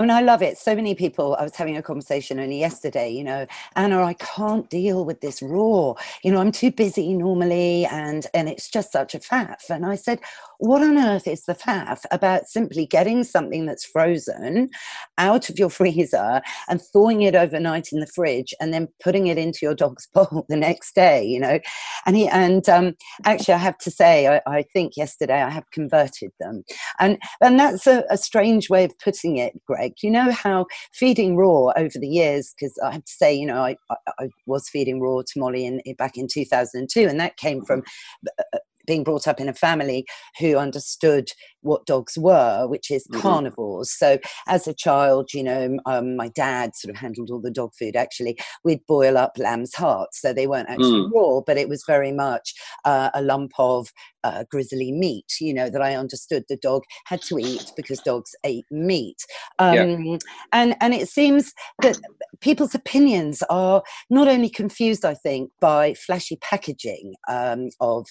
Mean, 0.00 0.10
I 0.10 0.20
love 0.20 0.42
it. 0.42 0.58
So 0.58 0.76
many 0.76 0.94
people, 0.94 1.36
I 1.40 1.42
was 1.42 1.56
having 1.56 1.76
a 1.76 1.82
conversation 1.82 2.38
only 2.38 2.58
yesterday, 2.60 3.10
you 3.10 3.24
know, 3.24 3.46
Anna, 3.74 4.02
I 4.04 4.14
can't 4.14 4.68
deal 4.70 5.04
with 5.04 5.20
this 5.20 5.42
raw. 5.42 5.94
You 6.22 6.32
know, 6.32 6.40
I'm 6.40 6.52
too 6.52 6.70
busy 6.70 7.14
normally 7.14 7.84
and 7.86 8.26
and 8.34 8.48
it's 8.48 8.70
just 8.70 8.92
such 8.92 9.14
a 9.14 9.18
faff. 9.18 9.70
And 9.70 9.86
I 9.86 9.96
said, 9.96 10.20
what 10.58 10.82
on 10.82 10.98
earth 10.98 11.26
is 11.26 11.44
the 11.46 11.54
faff 11.54 12.04
about 12.12 12.46
simply 12.48 12.86
getting 12.86 13.24
something 13.24 13.66
that's 13.66 13.84
frozen 13.84 14.70
out 15.18 15.48
of 15.50 15.58
your 15.58 15.70
freezer 15.78 16.42
and 16.68 16.80
thawing 16.80 17.22
it 17.22 17.34
overnight 17.34 17.88
in 17.92 18.00
the 18.00 18.06
fridge 18.06 18.54
and 18.60 18.72
then 18.72 18.88
putting 19.02 19.26
it 19.28 19.38
into 19.38 19.60
your 19.62 19.74
dog's 19.74 20.06
bowl 20.14 20.46
the 20.48 20.56
next 20.56 20.94
day, 20.94 21.24
you 21.24 21.40
know? 21.40 21.58
And 22.06 22.16
he 22.16 22.28
and 22.28 22.68
um 22.68 22.96
actually 23.24 23.54
I 23.54 23.58
have 23.58 23.78
to 23.78 23.90
say, 23.90 24.28
I, 24.28 24.42
I 24.46 24.62
think 24.62 24.96
yesterday 24.96 25.42
I 25.42 25.50
have 25.50 25.70
converted 25.72 26.30
them. 26.40 26.62
And 27.00 27.18
and 27.40 27.58
that's 27.58 27.86
a, 27.88 28.04
a 28.10 28.16
strange 28.16 28.70
way 28.70 28.84
of 28.84 28.96
putting 29.00 29.36
it, 29.38 29.54
Greg 29.66 29.87
like 29.88 30.02
you 30.02 30.10
know 30.10 30.30
how 30.30 30.66
feeding 30.92 31.36
raw 31.36 31.72
over 31.76 31.98
the 31.98 32.08
years 32.08 32.54
because 32.54 32.78
i 32.84 32.92
have 32.92 33.04
to 33.04 33.12
say 33.12 33.34
you 33.34 33.46
know 33.46 33.62
I, 33.62 33.76
I, 33.90 33.96
I 34.20 34.28
was 34.46 34.68
feeding 34.68 35.00
raw 35.00 35.22
to 35.26 35.38
molly 35.38 35.64
in, 35.64 35.80
back 35.96 36.16
in 36.16 36.28
2002 36.28 37.08
and 37.08 37.20
that 37.20 37.36
came 37.36 37.64
from 37.64 37.82
uh, 38.26 38.42
uh, 38.54 38.58
being 38.88 39.04
brought 39.04 39.28
up 39.28 39.38
in 39.40 39.48
a 39.48 39.54
family 39.54 40.04
who 40.40 40.56
understood 40.56 41.28
what 41.60 41.86
dogs 41.86 42.16
were, 42.16 42.66
which 42.66 42.90
is 42.90 43.06
mm-hmm. 43.06 43.20
carnivores. 43.20 43.92
So 43.96 44.18
as 44.48 44.66
a 44.66 44.74
child, 44.74 45.32
you 45.32 45.44
know, 45.44 45.78
um, 45.86 46.16
my 46.16 46.28
dad 46.28 46.74
sort 46.74 46.94
of 46.94 47.00
handled 47.00 47.30
all 47.30 47.40
the 47.40 47.50
dog 47.50 47.72
food. 47.78 47.94
Actually, 47.94 48.38
we'd 48.64 48.86
boil 48.88 49.18
up 49.18 49.32
lamb's 49.38 49.74
hearts, 49.74 50.20
so 50.20 50.32
they 50.32 50.46
weren't 50.46 50.70
actually 50.70 51.02
mm. 51.02 51.12
raw, 51.12 51.40
but 51.46 51.58
it 51.58 51.68
was 51.68 51.84
very 51.86 52.12
much 52.12 52.54
uh, 52.84 53.10
a 53.14 53.22
lump 53.22 53.52
of 53.58 53.88
uh, 54.24 54.44
grizzly 54.50 54.90
meat. 54.90 55.26
You 55.40 55.54
know 55.54 55.68
that 55.68 55.82
I 55.82 55.94
understood 55.94 56.44
the 56.48 56.56
dog 56.56 56.82
had 57.06 57.22
to 57.22 57.38
eat 57.38 57.72
because 57.76 58.00
dogs 58.00 58.34
ate 58.44 58.66
meat, 58.70 59.18
um, 59.58 59.74
yeah. 59.74 60.18
and 60.52 60.76
and 60.80 60.94
it 60.94 61.08
seems 61.08 61.52
that 61.82 61.98
people's 62.40 62.74
opinions 62.74 63.42
are 63.50 63.82
not 64.10 64.28
only 64.28 64.48
confused, 64.48 65.04
I 65.04 65.14
think, 65.14 65.50
by 65.60 65.94
flashy 65.94 66.36
packaging 66.36 67.14
um, 67.28 67.68
of, 67.80 68.06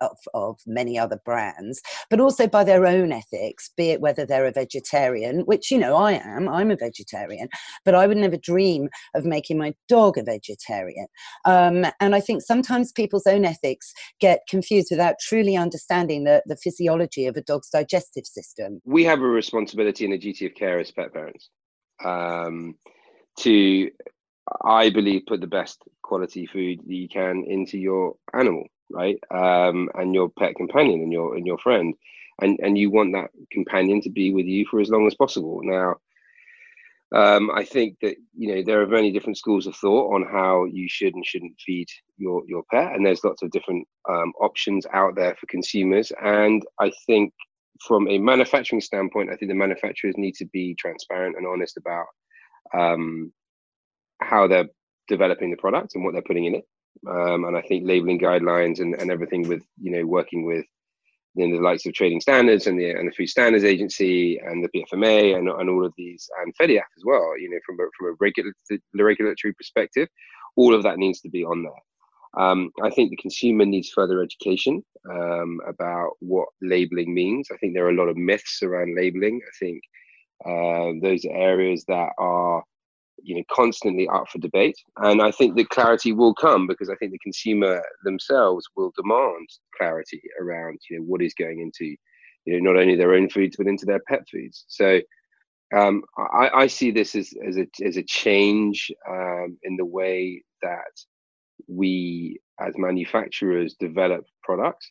of 0.00 0.16
of 0.34 0.58
many 0.66 0.98
other 0.98 1.20
brands, 1.24 1.80
but 2.10 2.20
also 2.20 2.46
by 2.46 2.64
their 2.64 2.86
own 2.86 3.12
ethics, 3.12 3.70
be 3.76 3.90
it 3.90 4.00
whether 4.00 4.26
they're 4.26 4.46
a 4.46 4.52
vegetarian, 4.52 5.40
which, 5.40 5.70
you 5.70 5.78
know, 5.78 5.96
I 5.96 6.12
am, 6.12 6.48
I'm 6.48 6.70
a 6.70 6.76
vegetarian, 6.76 7.48
but 7.84 7.94
I 7.94 8.06
would 8.06 8.16
never 8.16 8.36
dream 8.36 8.88
of 9.14 9.24
making 9.24 9.58
my 9.58 9.74
dog 9.88 10.18
a 10.18 10.22
vegetarian. 10.22 11.06
Um, 11.44 11.86
and 12.00 12.14
I 12.14 12.20
think 12.20 12.42
sometimes 12.42 12.92
people's 12.92 13.26
own 13.26 13.44
ethics 13.44 13.92
get 14.20 14.40
confused 14.48 14.88
without 14.90 15.16
truly 15.20 15.56
understanding 15.56 16.24
the, 16.24 16.42
the 16.46 16.56
physiology 16.56 17.26
of 17.26 17.36
a 17.36 17.42
dog's 17.42 17.70
digestive 17.70 18.26
system. 18.26 18.80
We 18.84 19.04
have 19.04 19.20
a 19.20 19.26
responsibility 19.26 20.04
and 20.04 20.14
a 20.14 20.18
duty 20.18 20.46
of 20.46 20.54
care 20.54 20.78
as 20.78 20.90
pet 20.90 21.12
parents 21.12 21.50
um, 22.04 22.76
to, 23.40 23.90
I 24.64 24.90
believe, 24.90 25.22
put 25.26 25.40
the 25.40 25.46
best 25.46 25.82
quality 26.02 26.46
food 26.46 26.80
that 26.86 26.94
you 26.94 27.08
can 27.08 27.44
into 27.46 27.78
your 27.78 28.14
animal 28.34 28.66
right 28.92 29.18
um, 29.30 29.88
and 29.94 30.14
your 30.14 30.28
pet 30.38 30.54
companion 30.54 31.00
and 31.00 31.12
your 31.12 31.36
and 31.36 31.46
your 31.46 31.58
friend 31.58 31.94
and 32.40 32.58
and 32.62 32.78
you 32.78 32.90
want 32.90 33.12
that 33.12 33.30
companion 33.50 34.00
to 34.00 34.10
be 34.10 34.32
with 34.32 34.46
you 34.46 34.66
for 34.70 34.80
as 34.80 34.90
long 34.90 35.06
as 35.06 35.14
possible 35.14 35.60
now 35.62 35.94
um, 37.14 37.50
I 37.50 37.64
think 37.64 37.98
that 38.00 38.16
you 38.34 38.54
know 38.54 38.62
there 38.62 38.80
are 38.80 38.86
many 38.86 39.12
different 39.12 39.36
schools 39.36 39.66
of 39.66 39.76
thought 39.76 40.14
on 40.14 40.22
how 40.22 40.64
you 40.64 40.88
should 40.88 41.14
and 41.14 41.26
shouldn't 41.26 41.60
feed 41.60 41.88
your 42.16 42.42
your 42.46 42.62
pet, 42.70 42.92
and 42.94 43.04
there's 43.04 43.24
lots 43.24 43.42
of 43.42 43.50
different 43.50 43.86
um, 44.08 44.32
options 44.40 44.86
out 44.94 45.14
there 45.14 45.36
for 45.38 45.46
consumers. 45.46 46.10
And 46.22 46.62
I 46.80 46.90
think 47.06 47.34
from 47.86 48.08
a 48.08 48.16
manufacturing 48.16 48.80
standpoint, 48.80 49.28
I 49.30 49.36
think 49.36 49.50
the 49.50 49.56
manufacturers 49.56 50.14
need 50.16 50.36
to 50.36 50.46
be 50.46 50.74
transparent 50.74 51.36
and 51.36 51.46
honest 51.46 51.76
about 51.76 52.06
um, 52.74 53.30
how 54.22 54.46
they're 54.46 54.68
developing 55.08 55.50
the 55.50 55.56
product 55.58 55.94
and 55.94 56.04
what 56.04 56.14
they're 56.14 56.22
putting 56.22 56.46
in 56.46 56.54
it. 56.54 56.64
Um, 57.08 57.44
and 57.44 57.56
I 57.56 57.62
think 57.62 57.86
labeling 57.86 58.20
guidelines 58.20 58.80
and, 58.80 58.94
and 58.94 59.10
everything 59.10 59.48
with 59.48 59.62
you 59.80 59.90
know 59.90 60.06
working 60.06 60.46
with 60.46 60.64
you 61.34 61.48
know, 61.48 61.56
the 61.56 61.62
likes 61.62 61.86
of 61.86 61.94
trading 61.94 62.20
standards 62.20 62.66
and 62.66 62.78
the 62.78 62.90
and 62.90 63.08
the 63.08 63.12
food 63.12 63.28
standards 63.28 63.64
agency 63.64 64.38
and 64.38 64.62
the 64.62 64.68
PFMA 64.68 65.36
and, 65.36 65.48
and 65.48 65.70
all 65.70 65.84
of 65.84 65.92
these 65.96 66.28
and 66.42 66.54
FEDIAF 66.60 66.78
as 66.96 67.04
well. 67.04 67.38
You 67.38 67.50
know, 67.50 67.58
from 67.64 67.76
a, 67.80 67.84
from 67.98 68.08
a 68.10 68.16
regulatory 68.20 68.80
regulatory 68.94 69.54
perspective, 69.54 70.08
all 70.56 70.74
of 70.74 70.82
that 70.82 70.98
needs 70.98 71.20
to 71.22 71.30
be 71.30 71.44
on 71.44 71.62
there. 71.62 71.72
Um, 72.34 72.70
I 72.82 72.90
think 72.90 73.10
the 73.10 73.16
consumer 73.16 73.66
needs 73.66 73.90
further 73.90 74.22
education 74.22 74.82
um, 75.10 75.60
about 75.66 76.12
what 76.20 76.48
labeling 76.62 77.12
means. 77.12 77.48
I 77.52 77.56
think 77.58 77.74
there 77.74 77.86
are 77.86 77.90
a 77.90 77.96
lot 77.96 78.08
of 78.08 78.16
myths 78.16 78.62
around 78.62 78.96
labeling. 78.96 79.40
I 79.46 79.52
think 79.58 79.82
uh, 80.46 81.06
those 81.06 81.24
are 81.24 81.36
areas 81.36 81.84
that 81.88 82.10
are 82.18 82.62
you 83.22 83.36
know 83.36 83.42
constantly 83.50 84.08
up 84.08 84.28
for 84.28 84.38
debate. 84.38 84.76
And 84.98 85.22
i 85.22 85.30
think 85.30 85.56
that 85.56 85.70
clarity 85.70 86.12
will 86.12 86.34
come 86.34 86.66
because 86.66 86.90
i 86.90 86.94
think 86.96 87.12
the 87.12 87.18
consumer 87.18 87.82
themselves 88.04 88.66
will 88.76 88.92
demand 88.96 89.48
clarity 89.76 90.22
around 90.40 90.78
you 90.88 90.98
know 90.98 91.04
what 91.04 91.22
is 91.22 91.34
going 91.34 91.60
into 91.60 91.96
you 92.44 92.60
know 92.60 92.72
not 92.72 92.80
only 92.80 92.96
their 92.96 93.14
own 93.14 93.28
foods 93.28 93.56
but 93.56 93.66
into 93.66 93.86
their 93.86 94.00
pet 94.08 94.22
foods. 94.30 94.64
So 94.68 95.00
um, 95.74 96.02
I, 96.18 96.50
I, 96.54 96.66
see 96.66 96.90
this 96.90 97.14
as, 97.14 97.32
as, 97.46 97.56
a, 97.56 97.66
as 97.82 97.96
a 97.96 98.02
change 98.02 98.90
um, 99.08 99.56
in 99.62 99.76
the 99.76 99.86
way 99.86 100.42
that 100.60 100.92
we 101.66 102.40
as 102.60 102.74
manufacturers 102.76 103.74
develop 103.80 104.24
products. 104.42 104.90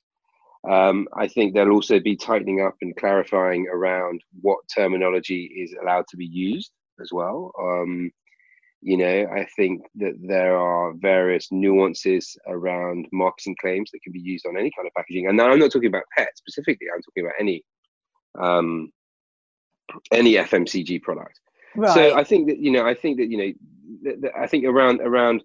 Um, 0.68 1.08
I 1.16 1.28
think 1.28 1.54
there'll 1.54 1.76
also 1.76 2.00
be 2.00 2.16
tightening 2.16 2.62
up 2.62 2.76
and 2.82 2.96
clarifying 2.96 3.68
around 3.72 4.22
what 4.42 4.60
terminology 4.76 5.52
is 5.58 5.76
allowed 5.82 6.06
to 6.10 6.18
be 6.18 6.26
used 6.26 6.72
as 7.00 7.10
well. 7.12 7.52
Um, 7.60 8.12
you 8.82 8.98
know, 8.98 9.28
I 9.32 9.48
think 9.56 9.84
that 9.96 10.14
there 10.22 10.58
are 10.58 10.94
various 10.96 11.48
nuances 11.52 12.36
around 12.48 13.08
marketing 13.12 13.56
claims 13.62 13.92
that 13.92 14.02
can 14.04 14.12
be 14.12 14.20
used 14.20 14.46
on 14.48 14.58
any 14.58 14.72
kind 14.76 14.88
of 14.88 14.94
packaging. 14.96 15.28
And 15.28 15.38
now 15.38 15.52
I'm 15.52 15.60
not 15.60 15.72
talking 15.72 15.90
about 15.90 16.04
pets 16.18 16.40
specifically. 16.40 16.88
I'm 16.94 17.02
talking 17.02 17.26
about 17.26 17.36
any 17.40 17.64
um, 18.40 18.92
any 20.12 20.34
FMCG 20.34 21.02
product. 21.04 21.40
Right. 21.76 21.94
So 21.94 22.18
I 22.18 22.24
think 22.24 22.48
that 22.50 22.58
you 22.58 22.72
know, 22.72 22.86
I 22.86 22.96
think 22.96 23.20
that 23.20 23.30
you 23.30 23.38
know, 23.38 23.54
th- 24.04 24.22
th- 24.22 24.34
I 24.38 24.48
think 24.48 24.66
around 24.66 25.02
around 25.02 25.44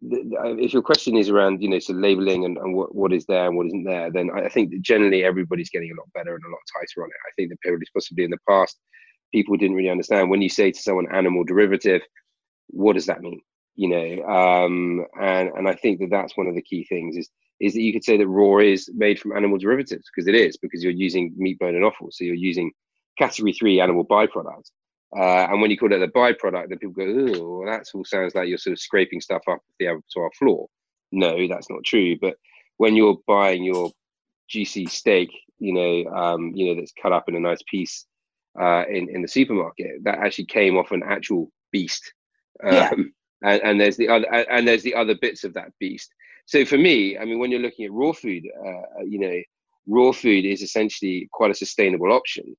if 0.00 0.72
your 0.72 0.82
question 0.82 1.16
is 1.16 1.28
around 1.28 1.60
you 1.60 1.68
know 1.68 1.78
so 1.78 1.92
labeling 1.92 2.44
and, 2.44 2.56
and 2.58 2.74
what, 2.74 2.94
what 2.94 3.12
is 3.12 3.26
there 3.26 3.46
and 3.46 3.56
what 3.56 3.66
isn't 3.66 3.82
there 3.82 4.12
then 4.12 4.30
i 4.32 4.48
think 4.48 4.70
that 4.70 4.80
generally 4.80 5.24
everybody's 5.24 5.70
getting 5.70 5.90
a 5.90 6.00
lot 6.00 6.06
better 6.14 6.36
and 6.36 6.44
a 6.44 6.48
lot 6.48 6.60
tighter 6.72 7.02
on 7.02 7.08
it 7.08 7.26
i 7.26 7.32
think 7.34 7.50
the 7.50 7.56
period 7.56 7.82
is 7.82 7.90
possibly 7.92 8.22
in 8.22 8.30
the 8.30 8.38
past 8.48 8.78
people 9.32 9.56
didn't 9.56 9.74
really 9.76 9.90
understand 9.90 10.30
when 10.30 10.40
you 10.40 10.48
say 10.48 10.70
to 10.70 10.80
someone 10.80 11.12
animal 11.12 11.42
derivative 11.42 12.00
what 12.68 12.94
does 12.94 13.06
that 13.06 13.20
mean 13.20 13.40
you 13.74 13.88
know 13.88 14.24
um, 14.24 15.04
and 15.20 15.50
and 15.50 15.68
i 15.68 15.74
think 15.74 16.00
that 16.00 16.10
that's 16.10 16.36
one 16.36 16.46
of 16.46 16.54
the 16.54 16.62
key 16.62 16.84
things 16.84 17.16
is 17.16 17.28
is 17.60 17.74
that 17.74 17.82
you 17.82 17.92
could 17.92 18.04
say 18.04 18.16
that 18.16 18.28
raw 18.28 18.58
is 18.58 18.88
made 18.94 19.18
from 19.18 19.36
animal 19.36 19.58
derivatives 19.58 20.08
because 20.14 20.28
it 20.28 20.34
is 20.34 20.56
because 20.56 20.82
you're 20.82 20.92
using 20.92 21.34
meat 21.36 21.58
bone 21.58 21.74
and 21.74 21.84
offal 21.84 22.08
so 22.10 22.24
you're 22.24 22.34
using 22.34 22.70
category 23.18 23.52
three 23.52 23.80
animal 23.80 24.06
byproducts 24.06 24.70
uh, 25.16 25.46
and 25.50 25.60
when 25.60 25.70
you 25.70 25.78
call 25.78 25.92
it 25.92 26.02
a 26.02 26.08
byproduct, 26.08 26.68
then 26.68 26.78
people 26.78 26.92
go, 26.92 27.04
"Oh, 27.04 27.66
that 27.66 27.86
all 27.94 28.04
sounds 28.04 28.34
like 28.34 28.48
you're 28.48 28.58
sort 28.58 28.72
of 28.72 28.80
scraping 28.80 29.20
stuff 29.20 29.42
up 29.48 29.60
the 29.78 29.86
abattoir 29.86 30.30
floor." 30.38 30.68
No, 31.12 31.48
that's 31.48 31.70
not 31.70 31.84
true. 31.84 32.16
But 32.20 32.36
when 32.76 32.94
you're 32.94 33.16
buying 33.26 33.64
your 33.64 33.90
juicy 34.48 34.86
steak, 34.86 35.30
you 35.58 35.72
know, 35.72 36.10
um, 36.14 36.52
you 36.54 36.66
know, 36.66 36.80
that's 36.80 36.92
cut 37.00 37.12
up 37.12 37.28
in 37.28 37.36
a 37.36 37.40
nice 37.40 37.62
piece 37.70 38.04
uh, 38.60 38.84
in 38.88 39.08
in 39.08 39.22
the 39.22 39.28
supermarket, 39.28 40.04
that 40.04 40.18
actually 40.18 40.46
came 40.46 40.76
off 40.76 40.92
an 40.92 41.02
actual 41.06 41.50
beast. 41.72 42.12
Um, 42.64 42.72
yeah. 42.72 42.92
and, 43.42 43.62
and 43.62 43.80
there's 43.80 43.96
the 43.96 44.08
other, 44.08 44.26
and 44.26 44.66
there's 44.66 44.82
the 44.82 44.94
other 44.94 45.14
bits 45.20 45.44
of 45.44 45.54
that 45.54 45.72
beast. 45.78 46.12
So 46.46 46.64
for 46.64 46.78
me, 46.78 47.18
I 47.18 47.24
mean, 47.24 47.38
when 47.38 47.50
you're 47.50 47.60
looking 47.60 47.84
at 47.84 47.92
raw 47.92 48.12
food, 48.12 48.44
uh, 48.66 49.02
you 49.04 49.18
know, 49.18 49.38
raw 49.86 50.12
food 50.12 50.44
is 50.44 50.62
essentially 50.62 51.28
quite 51.32 51.50
a 51.50 51.54
sustainable 51.54 52.12
option 52.12 52.56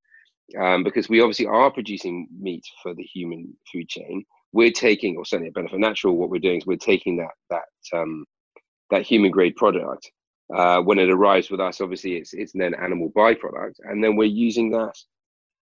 um, 0.58 0.84
because 0.84 1.10
we 1.10 1.22
obviously 1.22 1.46
are 1.46 1.72
producing 1.72 2.27
meat 2.39 2.63
for 2.82 2.94
the 2.94 3.03
human 3.03 3.56
food 3.72 3.88
chain. 3.88 4.24
We're 4.51 4.72
taking, 4.72 5.15
or 5.18 5.25
certainly 5.25 5.50
at 5.50 5.56
Benyfit 5.56 5.79
Natural, 5.79 6.15
what 6.15 6.29
we're 6.29 6.39
doing 6.39 6.58
is 6.58 6.65
we're 6.65 6.77
taking 6.77 7.18
that 7.18 7.32
that 7.50 7.98
um, 7.98 8.25
that 8.89 9.03
human 9.03 9.32
grade 9.32 9.56
product. 9.56 10.12
Uh, 10.56 10.82
when 10.82 10.98
it 10.98 11.12
arrives 11.12 11.51
with 11.51 11.60
us, 11.60 11.79
obviously 11.79 12.15
it's 12.15 12.34
it's 12.34 12.53
then 12.53 12.74
animal 12.74 13.12
byproduct, 13.15 13.75
and 13.84 14.03
then 14.03 14.15
we're 14.15 14.24
using 14.24 14.72
that 14.72 14.98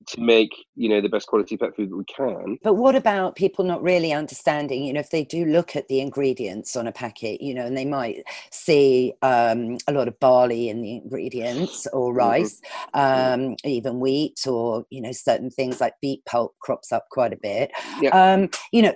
to 0.07 0.21
make 0.21 0.51
you 0.77 0.89
know 0.89 1.01
the 1.01 1.09
best 1.09 1.27
quality 1.27 1.57
pet 1.57 1.75
food 1.77 1.91
that 1.91 1.97
we 1.97 2.05
can 2.05 2.59
but 2.63 2.75
what 2.75 2.95
about 2.95 3.37
people 3.37 3.65
not 3.65 3.83
really 3.83 4.13
understanding 4.13 4.83
you 4.85 4.93
know 4.93 5.01
if 5.01 5.11
they 5.11 5.25
do 5.25 5.45
look 5.45 5.77
at 5.77 5.87
the 5.89 6.01
ingredients 6.01 6.75
on 6.75 6.87
a 6.87 6.93
packet 6.93 7.41
you 7.41 7.55
know 7.55 7.67
and 7.67 7.77
they 7.77 7.85
might 7.85 8.23
see 8.51 9.13
um, 9.23 9.77
a 9.87 9.93
lot 9.93 10.09
of 10.09 10.19
barley 10.19 10.69
in 10.69 10.81
the 10.81 10.97
ingredients 10.97 11.87
or 11.93 12.11
mm-hmm. 12.11 12.19
rice 12.19 12.61
mm-hmm. 12.95 13.51
um, 13.51 13.57
even 13.65 14.01
wheat 14.01 14.47
or 14.47 14.85
you 14.91 15.01
know 15.01 15.13
certain 15.13 15.51
things 15.51 15.81
like 15.81 15.95
beet 16.01 16.25
pulp 16.25 16.55
crops 16.61 16.93
up 16.93 17.07
quite 17.11 17.33
a 17.33 17.37
bit 17.37 17.71
yeah. 18.01 18.11
um, 18.11 18.49
you 18.73 18.81
know 18.81 18.95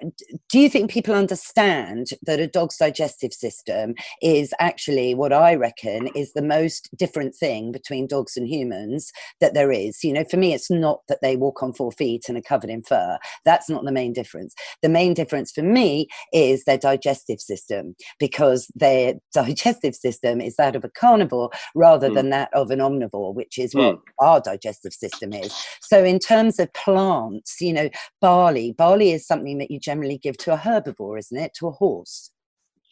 do 0.49 0.59
you 0.59 0.69
think 0.69 0.91
people 0.91 1.15
understand 1.15 2.09
that 2.23 2.41
a 2.41 2.47
dog's 2.47 2.79
digestive 2.79 3.33
system 3.33 3.95
is 4.23 4.55
actually 4.59 5.15
what 5.15 5.33
i 5.33 5.55
reckon 5.55 6.07
is 6.15 6.33
the 6.33 6.43
most 6.43 6.89
different 6.97 7.35
thing 7.35 7.73
between 7.73 8.07
dogs 8.07 8.37
and 8.37 8.49
humans 8.49 9.13
that 9.41 9.55
there 9.55 9.71
is 9.71 10.03
you 10.03 10.13
know 10.13 10.25
for 10.25 10.39
me 10.39 10.55
it's 10.55 10.71
not 10.71 10.94
not 10.95 11.03
that 11.09 11.21
they 11.23 11.37
walk 11.37 11.63
on 11.63 11.73
four 11.73 11.93
feet 11.93 12.25
and 12.29 12.39
are 12.39 12.43
covered 12.43 12.71
in 12.71 12.83
fur. 12.83 13.19
That's 13.45 13.69
not 13.69 13.85
the 13.85 13.93
main 13.93 14.13
difference. 14.13 14.55
The 14.83 14.89
main 14.89 15.15
difference 15.15 15.51
for 15.53 15.63
me 15.63 16.09
is 16.33 16.65
their 16.65 16.79
digestive 16.79 17.41
system 17.41 17.95
because 18.19 18.69
their 18.75 19.15
digestive 19.35 19.95
system 19.95 20.41
is 20.41 20.57
that 20.57 20.77
of 20.77 20.85
a 20.85 20.91
carnivore 20.91 21.51
rather 21.75 22.11
mm. 22.11 22.15
than 22.15 22.31
that 22.31 22.51
of 22.53 22.71
an 22.71 22.79
omnivore, 22.79 23.35
which 23.35 23.59
is 23.59 23.75
what 23.75 23.97
mm. 23.97 24.01
our 24.21 24.41
digestive 24.41 24.93
system 24.93 25.33
is. 25.33 25.55
So, 25.81 26.05
in 26.05 26.19
terms 26.19 26.59
of 26.59 26.73
plants, 26.73 27.61
you 27.61 27.73
know, 27.73 27.89
barley, 28.21 28.73
barley 28.73 29.13
is 29.13 29.27
something 29.27 29.59
that 29.59 29.71
you 29.71 29.81
generally 29.81 30.19
give 30.19 30.37
to 30.39 30.55
a 30.55 30.59
herbivore, 30.59 31.19
isn't 31.19 31.37
it? 31.37 31.53
To 31.59 31.69
a 31.69 31.73
horse. 31.73 32.31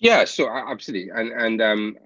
Yeah, 0.01 0.25
so 0.25 0.49
absolutely, 0.51 1.11
and 1.15 1.31
and 1.31 1.63
um 1.63 1.97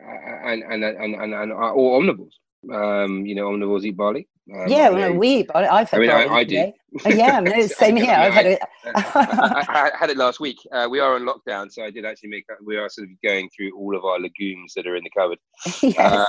and 0.45 0.63
and 0.63 0.85
and 0.85 1.15
and, 1.15 1.35
and, 1.35 1.53
uh, 1.53 1.73
or 1.73 2.01
omnivores. 2.01 2.35
Um, 2.73 3.27
you 3.27 3.35
know, 3.35 3.49
omnivores 3.49 3.85
eat 3.85 3.97
barley. 3.97 4.29
Um, 4.55 4.69
yeah, 4.69 4.91
well, 4.91 5.13
we. 5.13 5.47
I've 5.55 5.91
had. 5.91 5.99
I 5.99 6.01
mean, 6.01 6.11
I, 6.11 6.27
I 6.29 6.45
do. 6.45 6.73
Oh, 7.05 7.09
yeah, 7.11 7.41
no, 7.41 7.67
same 7.67 7.97
here. 7.97 8.15
I've 8.15 8.33
had 8.33 8.47
it. 8.47 8.61
I, 8.95 9.91
had 9.99 10.11
it 10.11 10.17
last 10.17 10.39
week. 10.39 10.59
Uh, 10.73 10.87
we 10.89 11.01
are 11.01 11.17
on 11.17 11.27
lockdown, 11.27 11.71
so 11.71 11.83
I 11.83 11.91
did 11.91 12.05
actually 12.05 12.31
make. 12.31 12.45
We 12.65 12.77
are 12.77 12.89
sort 12.89 13.09
of 13.09 13.21
going 13.23 13.51
through 13.57 13.77
all 13.77 13.97
of 13.97 14.05
our 14.05 14.21
legumes 14.21 14.73
that 14.75 14.87
are 14.87 14.95
in 14.95 15.03
the 15.03 15.11
cupboard. 15.11 15.39
yes. 15.83 15.99
Uh, 15.99 16.25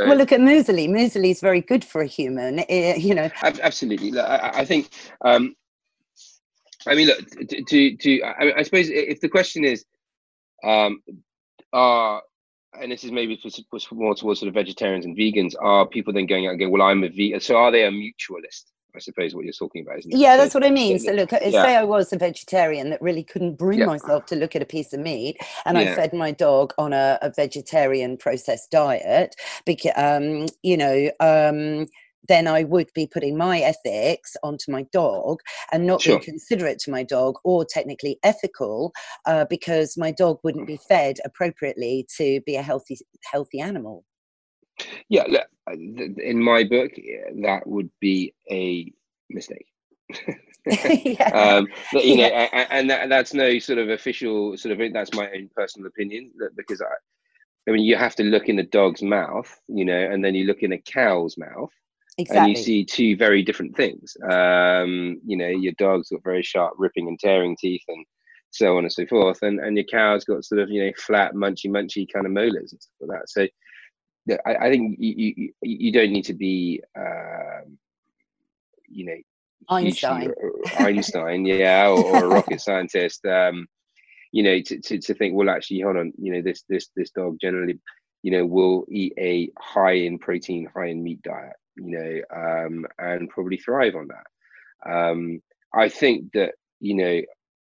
well, 0.00 0.16
look 0.16 0.32
at 0.32 0.40
muesli. 0.40 0.88
Muesli 0.88 1.30
is 1.30 1.40
very 1.40 1.60
good 1.62 1.84
for 1.84 2.02
a 2.02 2.06
human. 2.06 2.60
It, 2.60 2.98
you 2.98 3.14
know. 3.14 3.30
Absolutely. 3.42 4.18
I, 4.18 4.60
I 4.60 4.64
think. 4.64 4.90
Um, 5.24 5.54
I 6.86 6.94
mean, 6.94 7.08
look. 7.08 7.26
To 7.48 7.62
to, 7.64 7.96
to 7.96 8.22
I, 8.22 8.58
I 8.58 8.62
suppose 8.62 8.90
if 8.90 9.20
the 9.20 9.28
question 9.28 9.64
is, 9.64 9.84
um, 10.62 11.02
are 11.72 12.22
and 12.78 12.92
this 12.92 13.04
is 13.04 13.10
maybe 13.10 13.36
for, 13.36 13.80
for 13.80 13.94
more 13.94 14.14
towards 14.14 14.40
sort 14.40 14.48
of 14.48 14.54
vegetarians 14.54 15.04
and 15.04 15.16
vegans, 15.16 15.54
are 15.60 15.86
people 15.86 16.12
then 16.12 16.26
going 16.26 16.46
out 16.46 16.50
and 16.50 16.58
going, 16.58 16.70
well, 16.70 16.82
I'm 16.82 17.04
a 17.04 17.08
vegan. 17.08 17.40
So 17.40 17.56
are 17.56 17.70
they 17.70 17.84
a 17.84 17.90
mutualist? 17.90 18.64
I 18.94 18.98
suppose 18.98 19.34
what 19.34 19.44
you're 19.44 19.52
talking 19.52 19.82
about, 19.82 19.98
isn't 20.00 20.12
it? 20.12 20.18
Yeah, 20.18 20.36
that's 20.36 20.52
what 20.52 20.64
I 20.64 20.70
mean. 20.70 20.98
So 20.98 21.12
look, 21.12 21.30
yeah. 21.32 21.50
say 21.50 21.76
I 21.76 21.84
was 21.84 22.12
a 22.12 22.18
vegetarian 22.18 22.90
that 22.90 23.00
really 23.00 23.22
couldn't 23.22 23.56
bring 23.56 23.80
yeah. 23.80 23.86
myself 23.86 24.26
to 24.26 24.36
look 24.36 24.56
at 24.56 24.62
a 24.62 24.66
piece 24.66 24.92
of 24.92 25.00
meat, 25.00 25.36
and 25.64 25.78
yeah. 25.78 25.92
I 25.92 25.94
fed 25.94 26.12
my 26.12 26.32
dog 26.32 26.74
on 26.76 26.92
a, 26.92 27.18
a 27.22 27.30
vegetarian 27.30 28.16
processed 28.16 28.70
diet, 28.70 29.36
because 29.64 29.92
um, 29.94 30.46
you 30.62 30.76
know, 30.76 31.10
um, 31.20 31.86
then 32.28 32.46
I 32.46 32.64
would 32.64 32.90
be 32.94 33.06
putting 33.06 33.36
my 33.36 33.60
ethics 33.60 34.36
onto 34.42 34.70
my 34.70 34.84
dog 34.92 35.40
and 35.72 35.86
not 35.86 36.02
sure. 36.02 36.18
being 36.18 36.24
considerate 36.24 36.78
to 36.80 36.90
my 36.90 37.02
dog 37.02 37.36
or 37.44 37.64
technically 37.64 38.18
ethical 38.22 38.92
uh, 39.26 39.46
because 39.48 39.96
my 39.96 40.10
dog 40.10 40.38
wouldn't 40.44 40.66
be 40.66 40.78
fed 40.88 41.16
appropriately 41.24 42.06
to 42.16 42.40
be 42.46 42.56
a 42.56 42.62
healthy 42.62 42.98
healthy 43.30 43.60
animal. 43.60 44.04
Yeah, 45.08 45.24
uh, 45.68 45.72
in 45.72 46.42
my 46.42 46.64
book, 46.64 46.92
that 47.42 47.66
would 47.66 47.90
be 48.00 48.34
a 48.50 48.92
mistake. 49.28 49.66
yeah. 50.66 51.30
um, 51.56 51.66
you 51.92 52.16
know, 52.16 52.28
yeah. 52.28 52.66
and, 52.70 52.90
that, 52.90 53.08
that's 53.08 53.34
no 53.34 53.58
sort 53.58 53.78
of 53.78 53.90
official 53.90 54.56
sort 54.56 54.78
of 54.78 54.92
that's 54.92 55.14
my 55.14 55.28
own 55.34 55.48
personal 55.54 55.88
opinion 55.88 56.30
because 56.56 56.80
I, 56.80 56.92
I 57.68 57.72
mean, 57.72 57.84
you 57.84 57.96
have 57.96 58.16
to 58.16 58.24
look 58.24 58.48
in 58.48 58.56
the 58.56 58.64
dog's 58.64 59.02
mouth, 59.02 59.60
you 59.68 59.84
know, 59.84 59.98
and 59.98 60.24
then 60.24 60.34
you 60.34 60.44
look 60.44 60.62
in 60.62 60.72
a 60.72 60.78
cow's 60.78 61.36
mouth, 61.36 61.70
Exactly. 62.20 62.38
And 62.38 62.48
you 62.56 62.62
see 62.62 62.84
two 62.84 63.16
very 63.16 63.42
different 63.42 63.76
things. 63.76 64.16
Um, 64.30 65.20
you 65.24 65.36
know, 65.36 65.48
your 65.48 65.72
dog's 65.78 66.10
got 66.10 66.22
very 66.22 66.42
sharp 66.42 66.74
ripping 66.76 67.08
and 67.08 67.18
tearing 67.18 67.56
teeth 67.58 67.82
and 67.88 68.04
so 68.50 68.76
on 68.76 68.84
and 68.84 68.92
so 68.92 69.06
forth. 69.06 69.42
And, 69.42 69.60
and 69.60 69.76
your 69.76 69.86
cow's 69.86 70.24
got 70.24 70.44
sort 70.44 70.60
of, 70.60 70.70
you 70.70 70.84
know, 70.84 70.92
flat, 70.98 71.34
munchy, 71.34 71.66
munchy 71.66 72.06
kind 72.12 72.26
of 72.26 72.32
molars 72.32 72.72
and 72.72 72.82
stuff 72.82 72.94
like 73.00 73.20
that. 73.20 73.28
So 73.28 73.46
I, 74.46 74.66
I 74.66 74.70
think 74.70 74.96
you, 74.98 75.32
you, 75.36 75.52
you 75.62 75.92
don't 75.92 76.12
need 76.12 76.24
to 76.26 76.34
be, 76.34 76.82
um, 76.98 77.78
you 78.88 79.06
know, 79.06 79.16
Einstein, 79.68 80.32
Einstein, 80.78 81.44
yeah, 81.44 81.88
or, 81.88 82.04
or, 82.04 82.24
a 82.24 82.28
rocket 82.28 82.60
scientist. 82.60 83.24
Um, 83.24 83.66
you 84.32 84.42
know, 84.42 84.60
to, 84.60 84.80
to, 84.80 84.98
to 84.98 85.14
think, 85.14 85.34
well, 85.34 85.50
actually, 85.50 85.80
hold 85.80 85.96
on, 85.96 86.12
you 86.18 86.32
know, 86.32 86.42
this 86.42 86.64
this 86.68 86.88
this 86.96 87.10
dog 87.10 87.36
generally, 87.40 87.78
you 88.22 88.30
know, 88.30 88.46
will 88.46 88.84
eat 88.88 89.14
a 89.18 89.50
high 89.58 89.92
in 89.92 90.18
protein, 90.18 90.68
high 90.74 90.86
in 90.86 91.02
meat 91.02 91.22
diet 91.22 91.56
you 91.80 91.98
know, 91.98 92.66
um, 92.66 92.86
and 92.98 93.28
probably 93.28 93.56
thrive 93.56 93.94
on 93.94 94.08
that. 94.08 94.90
Um, 94.90 95.40
I 95.74 95.88
think 95.88 96.32
that 96.32 96.54
you 96.80 96.94
know 96.94 97.22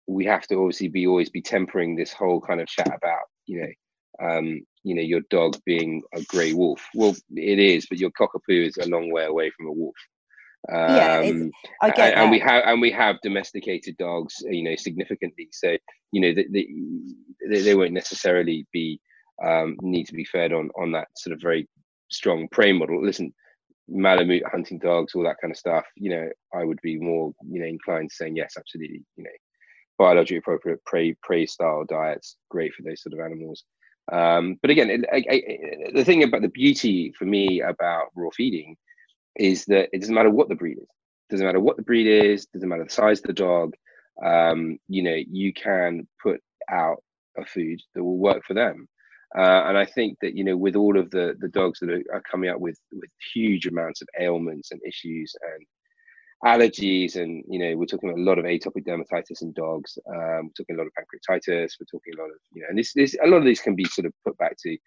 we 0.07 0.25
have 0.25 0.47
to 0.47 0.55
obviously 0.55 0.87
be 0.87 1.07
always 1.07 1.29
be 1.29 1.41
tempering 1.41 1.95
this 1.95 2.11
whole 2.11 2.41
kind 2.41 2.61
of 2.61 2.67
chat 2.67 2.87
about 2.87 3.27
you 3.45 3.61
know 3.61 4.27
um, 4.27 4.61
you 4.83 4.95
know 4.95 5.01
your 5.01 5.21
dog 5.29 5.57
being 5.65 6.01
a 6.13 6.21
grey 6.23 6.53
wolf. 6.53 6.85
Well, 6.95 7.15
it 7.35 7.59
is, 7.59 7.87
but 7.87 7.99
your 7.99 8.11
cockapoo 8.11 8.67
is 8.67 8.77
a 8.77 8.89
long 8.89 9.11
way 9.11 9.25
away 9.25 9.51
from 9.51 9.67
a 9.67 9.71
wolf. 9.71 9.95
Um, 10.69 10.75
yeah, 10.77 11.31
I 11.81 11.89
get 11.91 12.13
and, 12.13 12.23
and, 12.23 12.31
we 12.31 12.39
have 12.39 12.63
and 12.65 12.81
we 12.81 12.91
have 12.91 13.21
domesticated 13.21 13.95
dogs, 13.97 14.35
you 14.41 14.63
know, 14.63 14.75
significantly. 14.75 15.49
So 15.51 15.77
you 16.11 16.21
know, 16.21 16.33
the, 16.33 16.47
the, 16.51 17.61
they 17.61 17.75
won't 17.75 17.93
necessarily 17.93 18.65
be 18.73 18.99
um, 19.45 19.77
need 19.81 20.05
to 20.07 20.13
be 20.13 20.25
fed 20.25 20.53
on 20.53 20.69
on 20.77 20.91
that 20.91 21.07
sort 21.17 21.33
of 21.33 21.41
very 21.41 21.67
strong 22.09 22.47
prey 22.51 22.71
model. 22.71 23.03
Listen, 23.03 23.33
Malamute 23.91 24.43
hunting 24.51 24.77
dogs, 24.77 25.15
all 25.15 25.23
that 25.23 25.37
kind 25.41 25.51
of 25.51 25.57
stuff, 25.57 25.83
you 25.95 26.11
know, 26.11 26.29
I 26.53 26.63
would 26.63 26.79
be 26.83 26.99
more, 26.99 27.33
you 27.49 27.59
know, 27.59 27.65
inclined 27.65 28.11
to 28.11 28.15
saying 28.15 28.35
yes, 28.35 28.53
absolutely, 28.55 29.01
you 29.15 29.23
know, 29.23 29.31
biologically 29.97 30.37
appropriate 30.37 30.83
prey 30.85 31.15
prey 31.23 31.47
style 31.47 31.85
diets, 31.85 32.37
great 32.49 32.73
for 32.73 32.83
those 32.83 33.01
sort 33.01 33.13
of 33.13 33.19
animals. 33.19 33.63
Um, 34.11 34.57
but 34.61 34.69
again, 34.69 34.89
it, 34.89 35.05
I, 35.11 35.23
I, 35.29 35.91
the 35.93 36.05
thing 36.05 36.23
about 36.23 36.41
the 36.41 36.49
beauty 36.49 37.13
for 37.17 37.25
me 37.25 37.61
about 37.61 38.07
raw 38.15 38.29
feeding 38.35 38.75
is 39.35 39.65
that 39.65 39.89
it 39.91 39.99
doesn't 39.99 40.15
matter 40.15 40.29
what 40.29 40.49
the 40.49 40.55
breed 40.55 40.77
is. 40.77 40.87
Doesn't 41.29 41.45
matter 41.45 41.59
what 41.59 41.77
the 41.77 41.83
breed 41.83 42.07
is. 42.07 42.45
Doesn't 42.47 42.69
matter 42.69 42.83
the 42.83 42.89
size 42.89 43.19
of 43.19 43.25
the 43.25 43.33
dog. 43.33 43.75
Um, 44.23 44.77
you 44.87 45.03
know, 45.03 45.17
you 45.29 45.53
can 45.53 46.07
put 46.21 46.41
out 46.69 47.03
a 47.37 47.45
food 47.45 47.79
that 47.95 48.03
will 48.03 48.17
work 48.17 48.43
for 48.45 48.53
them. 48.53 48.87
Uh, 49.37 49.63
and 49.67 49.77
I 49.77 49.85
think 49.85 50.17
that 50.21 50.35
you 50.35 50.43
know, 50.43 50.57
with 50.57 50.75
all 50.75 50.97
of 50.97 51.11
the 51.11 51.35
the 51.39 51.49
dogs 51.49 51.79
that 51.79 51.89
are, 51.89 52.03
are, 52.13 52.23
coming 52.29 52.49
up 52.49 52.59
with 52.59 52.79
with 52.91 53.11
huge 53.33 53.67
amounts 53.67 54.01
of 54.01 54.07
ailments 54.19 54.71
and 54.71 54.81
issues, 54.87 55.35
and 55.41 55.65
allergies 56.45 57.17
and 57.17 57.43
you 57.49 57.59
know 57.59 57.75
we're 57.75 57.85
talking 57.85 58.11
a 58.11 58.15
lot 58.15 58.39
of 58.39 58.45
atopic 58.45 58.85
dermatitis 58.87 59.41
in 59.41 59.51
dogs 59.53 59.97
um, 60.07 60.45
we're 60.45 60.57
talking 60.57 60.75
a 60.75 60.77
lot 60.77 60.87
of 60.87 60.93
pancreatitis 60.93 61.71
we're 61.79 61.91
talking 61.91 62.13
a 62.17 62.21
lot 62.21 62.29
of 62.29 62.37
you 62.53 62.61
know 62.61 62.67
and 62.69 62.79
this, 62.79 62.93
this 62.93 63.15
a 63.23 63.27
lot 63.27 63.37
of 63.37 63.43
these 63.43 63.59
can 63.59 63.75
be 63.75 63.83
sort 63.83 64.05
of 64.05 64.13
put 64.25 64.37
back 64.37 64.55
to 64.57 64.77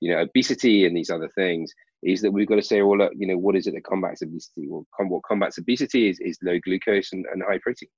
you 0.00 0.12
know 0.12 0.20
obesity 0.20 0.84
and 0.84 0.94
these 0.94 1.08
other 1.08 1.30
things 1.34 1.72
is 2.02 2.20
that 2.20 2.30
we've 2.30 2.46
got 2.46 2.56
to 2.56 2.62
say 2.62 2.82
well 2.82 2.98
look 2.98 3.12
you 3.16 3.26
know 3.26 3.38
what 3.38 3.56
is 3.56 3.66
it 3.66 3.72
that 3.74 3.84
combats 3.84 4.20
obesity? 4.20 4.68
Well 4.68 4.86
what 4.98 5.22
combats 5.22 5.58
obesity 5.58 6.10
is, 6.10 6.20
is 6.20 6.38
low 6.42 6.58
glucose 6.62 7.12
and, 7.12 7.24
and 7.32 7.42
high 7.42 7.58
protein 7.58 7.88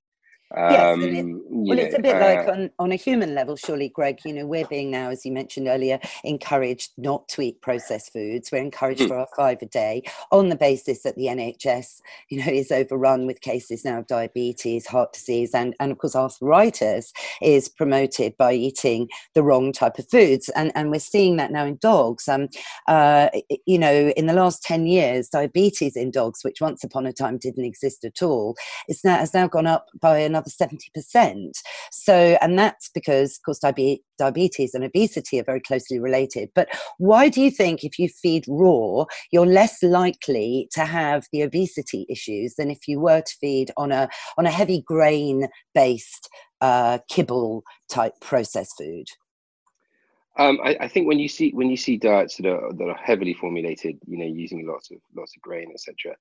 yes, 0.55 0.97
it, 0.99 1.19
um, 1.19 1.41
well, 1.49 1.77
know, 1.77 1.83
it's 1.83 1.95
a 1.95 2.01
bit 2.01 2.15
uh, 2.15 2.19
like 2.19 2.47
on, 2.47 2.69
on 2.79 2.91
a 2.91 2.95
human 2.95 3.33
level, 3.33 3.55
surely, 3.55 3.89
Greg. 3.89 4.19
You 4.25 4.33
know, 4.33 4.45
we're 4.45 4.67
being 4.67 4.91
now, 4.91 5.09
as 5.09 5.25
you 5.25 5.31
mentioned 5.31 5.67
earlier, 5.67 5.99
encouraged 6.23 6.91
not 6.97 7.27
to 7.29 7.41
eat 7.41 7.61
processed 7.61 8.11
foods. 8.11 8.51
We're 8.51 8.59
encouraged 8.59 9.01
hmm. 9.01 9.07
for 9.07 9.17
our 9.17 9.27
five 9.35 9.61
a 9.61 9.65
day 9.65 10.03
on 10.31 10.49
the 10.49 10.55
basis 10.55 11.03
that 11.03 11.15
the 11.15 11.25
NHS, 11.25 12.01
you 12.29 12.43
know, 12.43 12.51
is 12.51 12.71
overrun 12.71 13.27
with 13.27 13.41
cases 13.41 13.85
now 13.85 13.99
of 13.99 14.07
diabetes, 14.07 14.87
heart 14.87 15.13
disease, 15.13 15.53
and 15.53 15.75
and 15.79 15.91
of 15.91 15.97
course 15.97 16.15
arthritis 16.15 17.13
is 17.41 17.69
promoted 17.69 18.35
by 18.37 18.53
eating 18.53 19.07
the 19.33 19.43
wrong 19.43 19.71
type 19.71 19.99
of 19.99 20.09
foods, 20.09 20.49
and 20.49 20.71
and 20.75 20.91
we're 20.91 20.99
seeing 20.99 21.37
that 21.37 21.51
now 21.51 21.65
in 21.65 21.77
dogs. 21.77 22.27
Um, 22.27 22.49
uh, 22.87 23.29
you 23.65 23.79
know, 23.79 24.11
in 24.17 24.25
the 24.25 24.33
last 24.33 24.63
ten 24.63 24.85
years, 24.85 25.29
diabetes 25.29 25.95
in 25.95 26.11
dogs, 26.11 26.43
which 26.43 26.61
once 26.61 26.83
upon 26.83 27.05
a 27.05 27.13
time 27.13 27.37
didn't 27.37 27.65
exist 27.65 28.03
at 28.03 28.21
all, 28.21 28.55
is 28.89 29.03
now 29.03 29.17
has 29.17 29.33
now 29.33 29.47
gone 29.47 29.67
up 29.67 29.87
by 29.99 30.17
another 30.17 30.40
another 30.41 30.75
70%. 30.75 31.51
So, 31.91 32.37
and 32.41 32.57
that's 32.57 32.89
because, 32.93 33.37
of 33.37 33.43
course, 33.43 33.59
diabetes 33.59 34.73
and 34.73 34.83
obesity 34.83 35.39
are 35.39 35.43
very 35.43 35.61
closely 35.61 35.99
related. 35.99 36.49
But 36.55 36.69
why 36.97 37.29
do 37.29 37.41
you 37.41 37.51
think 37.51 37.83
if 37.83 37.99
you 37.99 38.09
feed 38.09 38.45
raw, 38.47 39.05
you're 39.31 39.45
less 39.45 39.81
likely 39.83 40.67
to 40.73 40.85
have 40.85 41.25
the 41.31 41.41
obesity 41.41 42.05
issues 42.09 42.55
than 42.55 42.71
if 42.71 42.87
you 42.87 42.99
were 42.99 43.21
to 43.21 43.35
feed 43.39 43.71
on 43.77 43.91
a, 43.91 44.09
on 44.37 44.45
a 44.45 44.51
heavy 44.51 44.83
grain 44.85 45.47
based 45.73 46.29
uh, 46.61 46.99
kibble 47.09 47.63
type 47.89 48.13
processed 48.21 48.75
food? 48.77 49.07
Um, 50.37 50.59
I, 50.63 50.77
I, 50.81 50.87
think 50.87 51.07
when 51.07 51.19
you 51.19 51.27
see 51.27 51.51
when 51.51 51.69
you 51.69 51.75
see 51.75 51.97
diets 51.97 52.37
that 52.37 52.47
are 52.47 52.71
that 52.71 52.87
are 52.87 52.95
heavily 52.95 53.33
formulated, 53.33 53.99
you 54.07 54.17
know, 54.17 54.25
using 54.25 54.65
lots 54.65 54.89
of 54.89 54.97
lots 55.13 55.35
of 55.35 55.41
grain, 55.41 55.71
etc. 55.73 56.15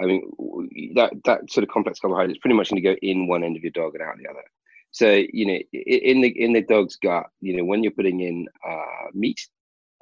I 0.00 0.04
mean, 0.04 0.92
that 0.94 1.12
that 1.24 1.50
sort 1.50 1.64
of 1.64 1.70
complex 1.70 1.98
carbohydrate 2.00 2.36
is 2.36 2.38
pretty 2.38 2.56
much 2.56 2.70
going 2.70 2.82
to 2.82 2.88
go 2.88 2.96
in 3.02 3.28
one 3.28 3.42
end 3.42 3.56
of 3.56 3.62
your 3.62 3.72
dog 3.72 3.94
and 3.94 4.02
out 4.02 4.18
the 4.18 4.28
other. 4.28 4.42
So 4.90 5.22
you 5.32 5.46
know, 5.46 5.58
in 5.72 6.20
the 6.20 6.28
in 6.28 6.52
the 6.52 6.62
dog's 6.62 6.96
gut, 6.96 7.26
you 7.40 7.56
know, 7.56 7.64
when 7.64 7.82
you're 7.82 7.92
putting 7.92 8.20
in 8.20 8.46
uh, 8.66 9.10
meat, 9.14 9.40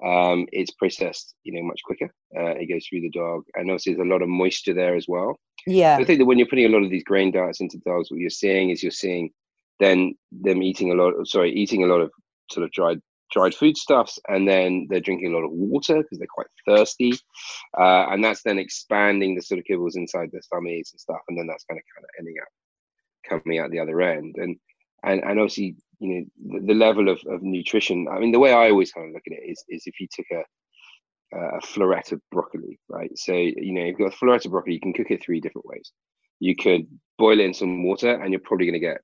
um, 0.04 0.46
it's 0.52 0.72
processed, 0.72 1.34
you 1.44 1.52
know, 1.52 1.62
much 1.62 1.80
quicker. 1.84 2.12
Uh, 2.36 2.54
it 2.56 2.66
goes 2.66 2.86
through 2.86 3.02
the 3.02 3.10
dog, 3.10 3.44
and 3.54 3.70
also 3.70 3.90
there's 3.90 4.06
a 4.06 4.10
lot 4.10 4.22
of 4.22 4.28
moisture 4.28 4.74
there 4.74 4.96
as 4.96 5.06
well. 5.08 5.38
Yeah, 5.66 5.96
so 5.96 6.02
I 6.02 6.04
think 6.04 6.18
that 6.18 6.26
when 6.26 6.38
you're 6.38 6.48
putting 6.48 6.66
a 6.66 6.76
lot 6.76 6.82
of 6.82 6.90
these 6.90 7.04
grain 7.04 7.32
diets 7.32 7.60
into 7.60 7.78
dogs, 7.78 8.10
what 8.10 8.20
you're 8.20 8.30
seeing 8.30 8.70
is 8.70 8.82
you're 8.82 8.92
seeing 8.92 9.30
then 9.80 10.14
them 10.30 10.62
eating 10.62 10.92
a 10.92 10.94
lot. 10.94 11.10
Of, 11.10 11.28
sorry, 11.28 11.52
eating 11.52 11.84
a 11.84 11.86
lot 11.86 12.00
of 12.00 12.10
sort 12.50 12.64
of 12.64 12.72
dried 12.72 13.00
dried 13.32 13.54
foodstuffs, 13.54 14.18
and 14.28 14.48
then 14.48 14.86
they're 14.88 15.00
drinking 15.00 15.32
a 15.32 15.36
lot 15.36 15.44
of 15.44 15.52
water 15.52 16.02
because 16.02 16.18
they're 16.18 16.26
quite 16.32 16.46
thirsty, 16.66 17.12
uh, 17.78 18.06
and 18.10 18.22
that's 18.22 18.42
then 18.42 18.58
expanding 18.58 19.34
the 19.34 19.42
sort 19.42 19.58
of 19.58 19.64
kibbles 19.70 19.96
inside 19.96 20.30
their 20.32 20.40
tummies 20.52 20.90
and 20.92 21.00
stuff, 21.00 21.20
and 21.28 21.38
then 21.38 21.46
that's 21.46 21.64
kind 21.64 21.78
of 21.78 21.84
kind 21.94 22.04
of 22.04 22.10
ending 22.18 22.34
up 22.40 22.48
coming 23.42 23.58
out 23.58 23.70
the 23.70 23.80
other 23.80 24.00
end, 24.00 24.36
and 24.38 24.56
and 25.04 25.20
and 25.22 25.38
obviously 25.40 25.76
you 26.00 26.08
know 26.08 26.58
the, 26.58 26.66
the 26.66 26.74
level 26.74 27.08
of, 27.08 27.20
of 27.26 27.42
nutrition. 27.42 28.06
I 28.10 28.18
mean, 28.18 28.32
the 28.32 28.38
way 28.38 28.52
I 28.52 28.70
always 28.70 28.92
kind 28.92 29.08
of 29.08 29.14
look 29.14 29.24
at 29.26 29.32
it 29.32 29.50
is 29.50 29.64
is 29.68 29.82
if 29.86 30.00
you 30.00 30.08
took 30.12 30.26
a 30.32 30.42
a 31.36 31.60
floret 31.60 32.12
of 32.12 32.20
broccoli, 32.30 32.78
right? 32.88 33.10
So 33.18 33.32
you 33.32 33.72
know 33.72 33.84
you've 33.84 33.98
got 33.98 34.14
a 34.14 34.16
floret 34.16 34.44
of 34.44 34.52
broccoli, 34.52 34.74
you 34.74 34.80
can 34.80 34.92
cook 34.92 35.10
it 35.10 35.22
three 35.22 35.40
different 35.40 35.66
ways. 35.66 35.90
You 36.40 36.54
could 36.54 36.86
boil 37.18 37.40
it 37.40 37.44
in 37.44 37.54
some 37.54 37.84
water, 37.84 38.20
and 38.20 38.32
you're 38.32 38.40
probably 38.40 38.66
going 38.66 38.80
to 38.80 38.86
get 38.86 38.98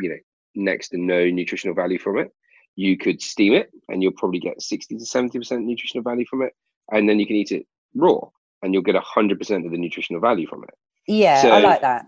you 0.00 0.10
know 0.10 0.18
next 0.54 0.90
to 0.90 0.98
no 0.98 1.28
nutritional 1.30 1.74
value 1.74 1.98
from 1.98 2.18
it 2.18 2.30
you 2.76 2.96
could 2.96 3.20
steam 3.20 3.52
it 3.52 3.70
and 3.88 4.02
you'll 4.02 4.12
probably 4.12 4.40
get 4.40 4.60
60 4.60 4.96
to 4.96 5.04
70% 5.04 5.64
nutritional 5.64 6.02
value 6.02 6.24
from 6.28 6.42
it. 6.42 6.54
And 6.90 7.08
then 7.08 7.18
you 7.18 7.26
can 7.26 7.36
eat 7.36 7.52
it 7.52 7.66
raw 7.94 8.20
and 8.62 8.72
you'll 8.72 8.82
get 8.82 8.94
100% 8.94 9.64
of 9.64 9.70
the 9.70 9.78
nutritional 9.78 10.20
value 10.20 10.46
from 10.46 10.64
it. 10.64 10.74
Yeah, 11.08 11.42
so, 11.42 11.50
I 11.50 11.60
like 11.60 11.80
that. 11.80 12.06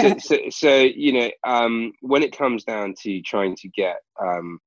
so, 0.00 0.18
so, 0.36 0.50
so, 0.50 0.78
you 0.78 1.12
know, 1.12 1.30
um, 1.46 1.92
when 2.00 2.22
it 2.22 2.36
comes 2.36 2.64
down 2.64 2.94
to 3.02 3.22
trying 3.22 3.56
to 3.56 3.68
get 3.68 3.96
um, 4.20 4.58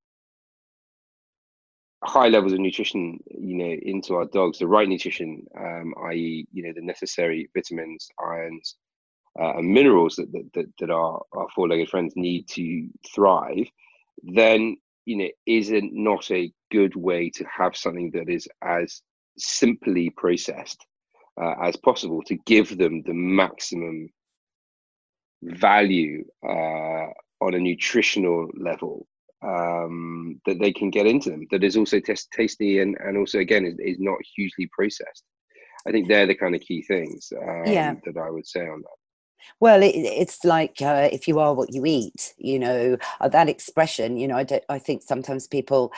high 2.03 2.27
levels 2.27 2.53
of 2.53 2.59
nutrition, 2.59 3.19
you 3.27 3.55
know, 3.55 3.75
into 3.83 4.15
our 4.15 4.25
dogs, 4.25 4.59
the 4.59 4.67
right 4.67 4.87
nutrition, 4.87 5.45
um, 5.59 5.93
i.e., 6.09 6.47
you 6.51 6.63
know, 6.63 6.73
the 6.75 6.81
necessary 6.81 7.49
vitamins, 7.53 8.09
irons, 8.19 8.75
uh, 9.39 9.57
and 9.57 9.71
minerals 9.71 10.15
that, 10.15 10.31
that, 10.31 10.49
that, 10.55 10.65
that 10.79 10.89
our, 10.89 11.21
our 11.33 11.47
four-legged 11.53 11.89
friends 11.89 12.13
need 12.15 12.47
to 12.47 12.89
thrive, 13.13 13.67
then 14.23 14.75
you 15.07 15.15
know 15.15 15.29
isn't 15.45 15.91
not 15.93 16.29
a 16.31 16.51
good 16.69 16.95
way 16.95 17.29
to 17.29 17.45
have 17.45 17.75
something 17.75 18.11
that 18.11 18.29
is 18.29 18.45
as 18.61 19.01
simply 19.37 20.09
processed 20.09 20.85
uh, 21.41 21.55
as 21.63 21.77
possible 21.77 22.21
to 22.23 22.35
give 22.45 22.77
them 22.77 23.01
the 23.03 23.13
maximum 23.13 24.09
value 25.43 26.25
uh, 26.45 27.07
on 27.39 27.53
a 27.53 27.59
nutritional 27.59 28.49
level 28.59 29.07
um, 29.45 30.41
that 30.45 30.59
they 30.59 30.73
can 30.73 30.89
get 30.89 31.07
into 31.07 31.29
them 31.29 31.47
that 31.51 31.63
is 31.63 31.77
also 31.77 32.01
test- 32.01 32.31
tasty 32.31 32.79
and, 32.81 32.97
and 32.99 33.17
also 33.17 33.39
again 33.39 33.65
is, 33.65 33.75
is 33.79 33.99
not 33.99 34.17
hugely 34.35 34.69
processed 34.73 35.23
i 35.87 35.91
think 35.91 36.09
they're 36.09 36.27
the 36.27 36.35
kind 36.35 36.53
of 36.53 36.59
key 36.59 36.81
things 36.81 37.31
um, 37.41 37.63
yeah. 37.65 37.93
that 38.03 38.17
i 38.17 38.29
would 38.29 38.45
say 38.45 38.67
on 38.67 38.81
that 38.81 39.06
well, 39.59 39.81
it, 39.81 39.95
it's 39.95 40.43
like 40.43 40.81
uh, 40.81 41.09
if 41.11 41.27
you 41.27 41.39
are 41.39 41.53
what 41.53 41.73
you 41.73 41.85
eat, 41.85 42.33
you 42.37 42.59
know, 42.59 42.97
uh, 43.21 43.29
that 43.29 43.49
expression, 43.49 44.17
you 44.17 44.27
know, 44.27 44.37
I, 44.37 44.61
I 44.69 44.79
think 44.79 45.01
sometimes 45.03 45.47
people 45.47 45.91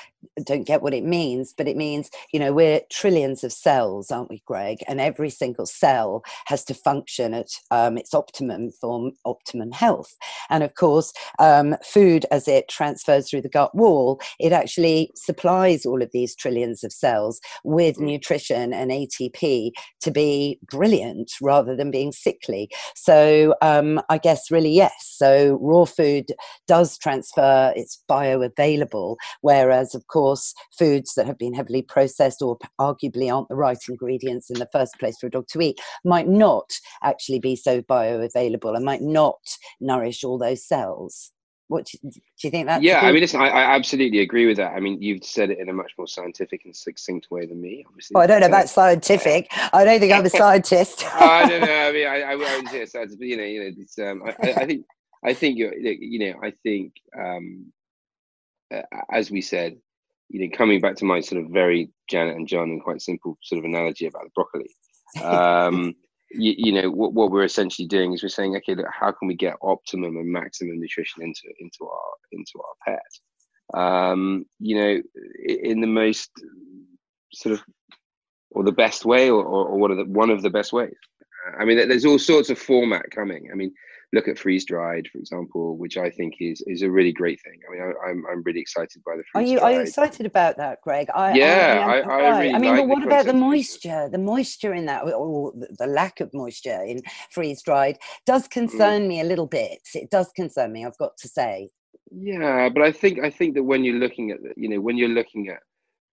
don't 0.45 0.67
get 0.67 0.81
what 0.81 0.93
it 0.93 1.03
means, 1.03 1.53
but 1.57 1.67
it 1.67 1.77
means, 1.77 2.09
you 2.31 2.39
know, 2.39 2.53
we're 2.53 2.81
trillions 2.91 3.43
of 3.43 3.51
cells, 3.51 4.11
aren't 4.11 4.29
we, 4.29 4.41
Greg? 4.45 4.79
And 4.87 4.99
every 4.99 5.29
single 5.29 5.65
cell 5.65 6.23
has 6.45 6.63
to 6.65 6.73
function 6.73 7.33
at 7.33 7.49
um, 7.71 7.97
its 7.97 8.13
optimum 8.13 8.71
for 8.71 9.11
optimum 9.25 9.71
health. 9.71 10.15
And 10.49 10.63
of 10.63 10.75
course, 10.75 11.13
um, 11.39 11.75
food, 11.83 12.25
as 12.31 12.47
it 12.47 12.67
transfers 12.67 13.29
through 13.29 13.41
the 13.41 13.49
gut 13.49 13.75
wall, 13.75 14.21
it 14.39 14.51
actually 14.51 15.11
supplies 15.15 15.85
all 15.85 16.01
of 16.01 16.11
these 16.13 16.35
trillions 16.35 16.83
of 16.83 16.91
cells 16.91 17.39
with 17.63 17.97
mm. 17.97 18.05
nutrition 18.05 18.73
and 18.73 18.91
ATP 18.91 19.71
to 20.01 20.11
be 20.11 20.59
brilliant 20.69 21.31
rather 21.41 21.75
than 21.75 21.91
being 21.91 22.11
sickly. 22.11 22.69
So 22.95 23.55
um, 23.61 24.01
I 24.09 24.17
guess 24.17 24.51
really, 24.51 24.71
yes. 24.71 24.93
So 24.99 25.57
raw 25.61 25.85
food 25.85 26.31
does 26.67 26.97
transfer, 26.97 27.73
it's 27.75 28.03
bioavailable, 28.09 29.17
whereas, 29.41 29.95
of 29.95 30.07
course, 30.09 30.53
foods 30.77 31.13
that 31.15 31.25
have 31.25 31.37
been 31.37 31.53
heavily 31.53 31.81
processed 31.81 32.41
or 32.41 32.57
arguably 32.79 33.33
aren't 33.33 33.49
the 33.49 33.55
right 33.55 33.77
ingredients 33.87 34.49
in 34.49 34.59
the 34.59 34.69
first 34.71 34.99
place 34.99 35.17
for 35.19 35.27
a 35.27 35.31
dog 35.31 35.47
to 35.47 35.61
eat 35.61 35.79
might 36.03 36.27
not 36.27 36.71
actually 37.03 37.39
be 37.39 37.55
so 37.55 37.81
bioavailable 37.81 38.75
and 38.75 38.85
might 38.85 39.01
not 39.01 39.39
nourish 39.79 40.23
all 40.23 40.37
those 40.37 40.65
cells. 40.65 41.31
What 41.69 41.85
do 41.85 41.99
you, 42.01 42.11
do 42.11 42.19
you 42.41 42.49
think 42.49 42.65
that? 42.65 42.81
Yeah, 42.81 43.01
I 43.01 43.11
mean, 43.11 43.21
listen, 43.21 43.39
I, 43.39 43.49
I, 43.49 43.75
absolutely 43.75 44.21
agree 44.21 44.47
with 44.47 44.57
that. 44.57 44.73
I 44.73 44.79
mean, 44.79 44.99
you've 45.03 45.23
said 45.23 45.51
it 45.51 45.59
in 45.59 45.69
a 45.69 45.73
much 45.73 45.91
more 45.99 46.07
scientific 46.07 46.65
and 46.65 46.75
succinct 46.75 47.29
way 47.29 47.45
than 47.45 47.61
me, 47.61 47.85
obviously. 47.87 48.15
Oh, 48.15 48.21
I 48.21 48.25
don't 48.25 48.39
know 48.39 48.47
about 48.47 48.69
scientific. 48.69 49.47
I 49.71 49.85
don't 49.85 49.99
think 49.99 50.11
I'm 50.11 50.25
a 50.25 50.29
scientist. 50.31 51.05
I 51.05 51.47
don't 51.47 51.61
know. 51.61 51.67
I 51.67 51.91
mean, 51.91 52.07
I, 52.07 52.21
I 52.21 52.35
wouldn't 52.35 52.69
say 52.69 52.81
a 52.81 52.87
scientist, 52.87 53.19
but 53.19 53.27
you 53.27 53.37
know, 53.37 53.43
you 53.43 53.59
know, 53.59 53.71
it's, 53.77 53.99
um, 53.99 54.23
I, 54.25 54.29
I 54.53 54.65
think, 54.65 54.85
I 55.23 55.33
think 55.35 55.59
you're, 55.59 55.75
you 55.75 56.17
know, 56.31 56.39
I 56.41 56.53
think, 56.63 56.93
um, 57.15 57.71
as 59.11 59.29
we 59.29 59.41
said, 59.41 59.77
you 60.29 60.41
know, 60.41 60.57
coming 60.57 60.79
back 60.79 60.95
to 60.97 61.05
my 61.05 61.19
sort 61.19 61.43
of 61.43 61.51
very 61.51 61.89
Janet 62.09 62.35
and 62.35 62.47
John 62.47 62.69
and 62.69 62.83
quite 62.83 63.01
simple 63.01 63.37
sort 63.43 63.59
of 63.59 63.65
analogy 63.65 64.05
about 64.05 64.23
the 64.23 64.29
broccoli. 64.35 64.69
Um, 65.23 65.95
you, 66.31 66.53
you, 66.57 66.71
know, 66.71 66.89
what, 66.91 67.13
what 67.13 67.31
we're 67.31 67.43
essentially 67.43 67.87
doing 67.87 68.13
is 68.13 68.21
we're 68.21 68.29
saying, 68.29 68.55
okay, 68.57 68.75
look, 68.75 68.85
how 68.91 69.11
can 69.11 69.27
we 69.27 69.35
get 69.35 69.55
optimum 69.61 70.15
and 70.17 70.31
maximum 70.31 70.79
nutrition 70.79 71.23
into 71.23 71.41
into 71.59 71.85
our 71.89 72.11
into 72.31 72.51
our 72.59 72.95
pet? 72.95 73.81
Um, 73.81 74.45
you 74.59 74.75
know, 74.75 75.01
in 75.47 75.81
the 75.81 75.87
most 75.87 76.29
sort 77.33 77.53
of 77.53 77.63
or 78.51 78.63
the 78.63 78.71
best 78.71 79.05
way, 79.05 79.29
or, 79.29 79.43
or, 79.43 79.67
or 79.67 79.77
one 79.77 79.91
of 79.91 79.97
the 79.97 80.05
one 80.05 80.29
of 80.29 80.41
the 80.41 80.49
best 80.49 80.73
ways. 80.73 80.95
I 81.59 81.65
mean, 81.65 81.77
there's 81.77 82.05
all 82.05 82.19
sorts 82.19 82.49
of 82.49 82.59
format 82.59 83.09
coming. 83.11 83.49
I 83.51 83.55
mean, 83.55 83.73
look 84.13 84.27
at 84.27 84.37
freeze 84.37 84.65
dried, 84.65 85.07
for 85.11 85.19
example, 85.19 85.77
which 85.77 85.97
I 85.97 86.09
think 86.09 86.35
is 86.39 86.61
is 86.67 86.81
a 86.81 86.89
really 86.89 87.11
great 87.11 87.39
thing. 87.41 87.59
I 87.67 87.71
mean, 87.71 87.81
I, 87.81 88.09
am 88.09 88.25
I'm, 88.25 88.25
I'm 88.31 88.43
really 88.43 88.59
excited 88.59 89.01
by 89.05 89.17
the 89.17 89.23
freeze. 89.31 89.49
Are 89.49 89.51
you 89.51 89.59
are 89.59 89.71
you 89.71 89.79
excited 89.81 90.25
about 90.25 90.57
that, 90.57 90.79
Greg? 90.81 91.07
I, 91.13 91.33
yeah, 91.33 91.85
I, 91.87 91.97
I, 91.97 91.99
I, 91.99 92.21
I 92.21 92.39
really. 92.39 92.53
I 92.55 92.59
mean, 92.59 92.71
like 92.71 92.81
but 92.81 92.87
what 92.87 93.03
about 93.03 93.25
the 93.25 93.33
moisture? 93.33 94.09
The 94.11 94.17
moisture 94.17 94.73
in 94.73 94.85
that, 94.85 95.03
or 95.03 95.53
the 95.77 95.87
lack 95.87 96.19
of 96.21 96.33
moisture 96.33 96.81
in 96.83 97.01
freeze 97.31 97.61
dried, 97.61 97.97
does 98.25 98.47
mm. 98.47 98.51
concern 98.51 99.03
mm. 99.03 99.07
me 99.07 99.21
a 99.21 99.25
little 99.25 99.47
bit. 99.47 99.79
It 99.93 100.09
does 100.09 100.31
concern 100.35 100.71
me. 100.71 100.85
I've 100.85 100.97
got 100.97 101.17
to 101.17 101.27
say. 101.27 101.69
Yeah, 102.11 102.69
but 102.69 102.83
I 102.83 102.91
think 102.91 103.19
I 103.19 103.29
think 103.29 103.55
that 103.55 103.63
when 103.63 103.83
you're 103.83 103.99
looking 103.99 104.31
at 104.31 104.39
you 104.55 104.69
know 104.69 104.81
when 104.81 104.97
you're 104.97 105.09
looking 105.09 105.49
at 105.49 105.59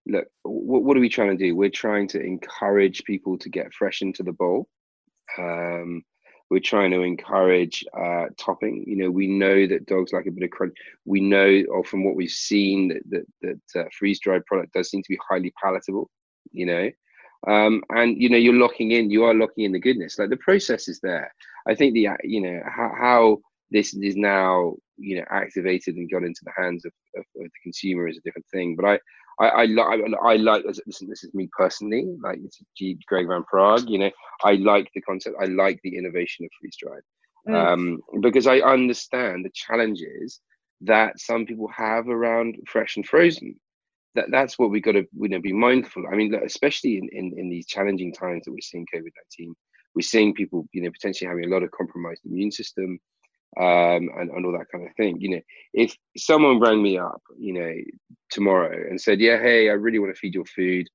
look, 0.05 0.27
what, 0.43 0.83
what 0.83 0.97
are 0.97 1.01
we 1.01 1.09
trying 1.09 1.35
to 1.35 1.43
do? 1.43 1.55
We're 1.55 1.69
trying 1.69 2.07
to 2.09 2.21
encourage 2.21 3.03
people 3.03 3.37
to 3.39 3.49
get 3.49 3.73
fresh 3.73 4.01
into 4.01 4.23
the 4.23 4.31
bowl. 4.31 4.67
Um, 5.37 6.03
we're 6.49 6.59
trying 6.59 6.91
to 6.91 7.01
encourage 7.01 7.83
uh, 7.97 8.25
topping. 8.37 8.83
You 8.87 8.95
know, 8.97 9.11
we 9.11 9.27
know 9.27 9.67
that 9.67 9.85
dogs 9.85 10.13
like 10.13 10.27
a 10.27 10.31
bit 10.31 10.43
of 10.43 10.51
crunch. 10.51 10.73
We 11.05 11.19
know, 11.19 11.63
or 11.69 11.83
from 11.83 12.03
what 12.03 12.15
we've 12.15 12.29
seen, 12.29 12.87
that 12.89 13.25
that, 13.41 13.59
that 13.73 13.81
uh, 13.81 13.89
freeze 13.97 14.19
dried 14.19 14.45
product 14.45 14.73
does 14.73 14.89
seem 14.89 15.03
to 15.03 15.09
be 15.09 15.19
highly 15.29 15.53
palatable. 15.61 16.09
You 16.51 16.65
know, 16.65 16.91
um, 17.47 17.83
and 17.89 18.21
you 18.21 18.29
know 18.29 18.37
you're 18.37 18.53
locking 18.53 18.91
in. 18.91 19.09
You 19.09 19.25
are 19.25 19.33
locking 19.33 19.65
in 19.65 19.71
the 19.71 19.79
goodness. 19.79 20.17
Like 20.17 20.29
the 20.29 20.37
process 20.37 20.87
is 20.87 20.99
there. 21.01 21.33
I 21.67 21.75
think 21.75 21.93
the 21.93 22.09
you 22.23 22.41
know 22.41 22.61
how, 22.65 22.91
how 22.97 23.37
this 23.69 23.93
is 23.93 24.15
now 24.15 24.75
you 24.97 25.17
know 25.17 25.25
activated 25.29 25.95
and 25.95 26.09
got 26.09 26.23
into 26.23 26.41
the 26.43 26.53
hands 26.55 26.85
of, 26.85 26.93
of, 27.15 27.21
of 27.21 27.43
the 27.43 27.49
consumer 27.61 28.07
is 28.07 28.17
a 28.17 28.21
different 28.21 28.47
thing. 28.53 28.75
But 28.75 28.85
I 28.85 28.99
I, 29.39 29.45
I, 29.45 29.63
I, 29.63 29.99
I 30.23 30.35
like 30.37 30.63
listen. 30.65 31.07
This 31.07 31.23
is 31.23 31.33
me 31.33 31.49
personally. 31.55 32.07
Like 32.21 32.39
it's 32.43 32.59
G. 32.75 32.97
Greg 33.07 33.27
Van 33.27 33.43
Praagh. 33.51 33.87
You 33.87 33.99
know, 33.99 34.11
I 34.43 34.53
like 34.53 34.89
the 34.93 35.01
concept. 35.01 35.35
I 35.41 35.45
like 35.45 35.79
the 35.83 35.95
innovation 35.95 36.45
of 36.45 36.51
freeze 36.59 36.77
dried 36.81 37.01
mm. 37.47 37.55
um, 37.55 38.01
because 38.21 38.47
I 38.47 38.59
understand 38.59 39.45
the 39.45 39.51
challenges 39.53 40.41
that 40.81 41.19
some 41.19 41.45
people 41.45 41.69
have 41.75 42.07
around 42.07 42.55
fresh 42.67 42.97
and 42.97 43.05
frozen. 43.05 43.55
That 44.15 44.25
that's 44.31 44.57
what 44.57 44.71
we've 44.71 44.83
got 44.83 44.93
to 44.93 45.05
you 45.19 45.29
know 45.29 45.39
be 45.39 45.53
mindful. 45.53 46.03
I 46.11 46.15
mean, 46.15 46.33
especially 46.43 46.97
in, 46.97 47.09
in 47.11 47.33
in 47.37 47.49
these 47.49 47.67
challenging 47.67 48.13
times 48.13 48.43
that 48.45 48.51
we're 48.51 48.61
seeing 48.61 48.87
COVID 48.93 49.11
nineteen, 49.15 49.55
we're 49.95 50.01
seeing 50.01 50.33
people 50.33 50.67
you 50.73 50.81
know 50.81 50.91
potentially 50.91 51.27
having 51.27 51.45
a 51.45 51.53
lot 51.53 51.63
of 51.63 51.71
compromised 51.71 52.21
immune 52.25 52.51
system 52.51 52.99
um, 53.59 54.09
and, 54.17 54.29
and 54.31 54.45
all 54.45 54.51
that 54.51 54.71
kind 54.71 54.85
of 54.85 54.95
thing. 54.95 55.19
You 55.19 55.29
know, 55.29 55.41
if 55.73 55.95
someone 56.17 56.59
rang 56.59 56.81
me 56.81 56.97
up, 56.97 57.21
you 57.37 57.53
know, 57.53 57.73
tomorrow 58.31 58.75
and 58.89 58.99
said, 58.99 59.19
"Yeah, 59.19 59.39
hey, 59.39 59.69
I 59.69 59.73
really 59.73 59.99
want 59.99 60.13
to 60.13 60.19
feed 60.19 60.35
your 60.35 60.45
food," 60.45 60.87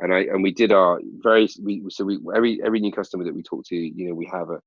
and 0.00 0.12
I 0.12 0.20
and 0.20 0.42
we 0.42 0.52
did 0.52 0.72
our 0.72 1.00
very 1.22 1.48
we 1.62 1.82
so 1.88 2.04
we 2.04 2.18
every 2.34 2.60
every 2.64 2.80
new 2.80 2.92
customer 2.92 3.24
that 3.24 3.34
we 3.34 3.42
talk 3.42 3.64
to, 3.66 3.76
you 3.76 4.08
know, 4.08 4.14
we 4.14 4.28
have 4.32 4.50
a 4.50 4.60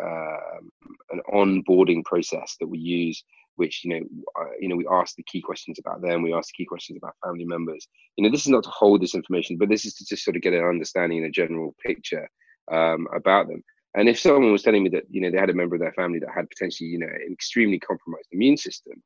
um, 0.00 0.70
an 1.10 1.20
onboarding 1.32 2.04
process 2.04 2.56
that 2.60 2.66
we 2.66 2.78
use 2.78 3.22
which 3.56 3.84
you 3.84 3.90
know 3.90 4.06
uh, 4.40 4.50
you 4.58 4.68
know 4.68 4.76
we 4.76 4.86
ask 4.90 5.16
the 5.16 5.22
key 5.24 5.40
questions 5.40 5.78
about 5.78 6.00
them 6.00 6.22
we 6.22 6.32
ask 6.32 6.48
the 6.48 6.62
key 6.62 6.66
questions 6.66 6.96
about 6.96 7.14
family 7.24 7.44
members 7.44 7.86
you 8.16 8.24
know 8.24 8.30
this 8.30 8.42
is 8.42 8.48
not 8.48 8.64
to 8.64 8.70
hold 8.70 9.02
this 9.02 9.14
information 9.14 9.56
but 9.58 9.68
this 9.68 9.84
is 9.84 9.94
to 9.94 10.04
just 10.04 10.24
sort 10.24 10.36
of 10.36 10.42
get 10.42 10.54
an 10.54 10.64
understanding 10.64 11.18
and 11.18 11.26
a 11.26 11.30
general 11.30 11.74
picture 11.84 12.28
um, 12.72 13.06
about 13.14 13.48
them 13.48 13.62
and 13.94 14.08
if 14.08 14.18
someone 14.18 14.52
was 14.52 14.62
telling 14.62 14.82
me 14.82 14.88
that 14.90 15.04
you 15.10 15.20
know 15.20 15.30
they 15.30 15.38
had 15.38 15.50
a 15.50 15.54
member 15.54 15.74
of 15.74 15.80
their 15.80 15.92
family 15.92 16.18
that 16.18 16.30
had 16.34 16.48
potentially 16.48 16.88
you 16.88 16.98
know 16.98 17.06
an 17.06 17.32
extremely 17.32 17.78
compromised 17.78 18.28
immune 18.32 18.56
system, 18.56 19.02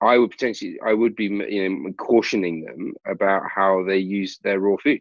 I 0.00 0.18
would 0.18 0.30
potentially 0.30 0.78
I 0.84 0.94
would 0.94 1.16
be 1.16 1.24
you 1.24 1.68
know 1.68 1.92
cautioning 1.94 2.64
them 2.64 2.92
about 3.06 3.42
how 3.54 3.84
they 3.84 3.98
use 3.98 4.38
their 4.38 4.60
raw 4.60 4.76
food, 4.82 5.00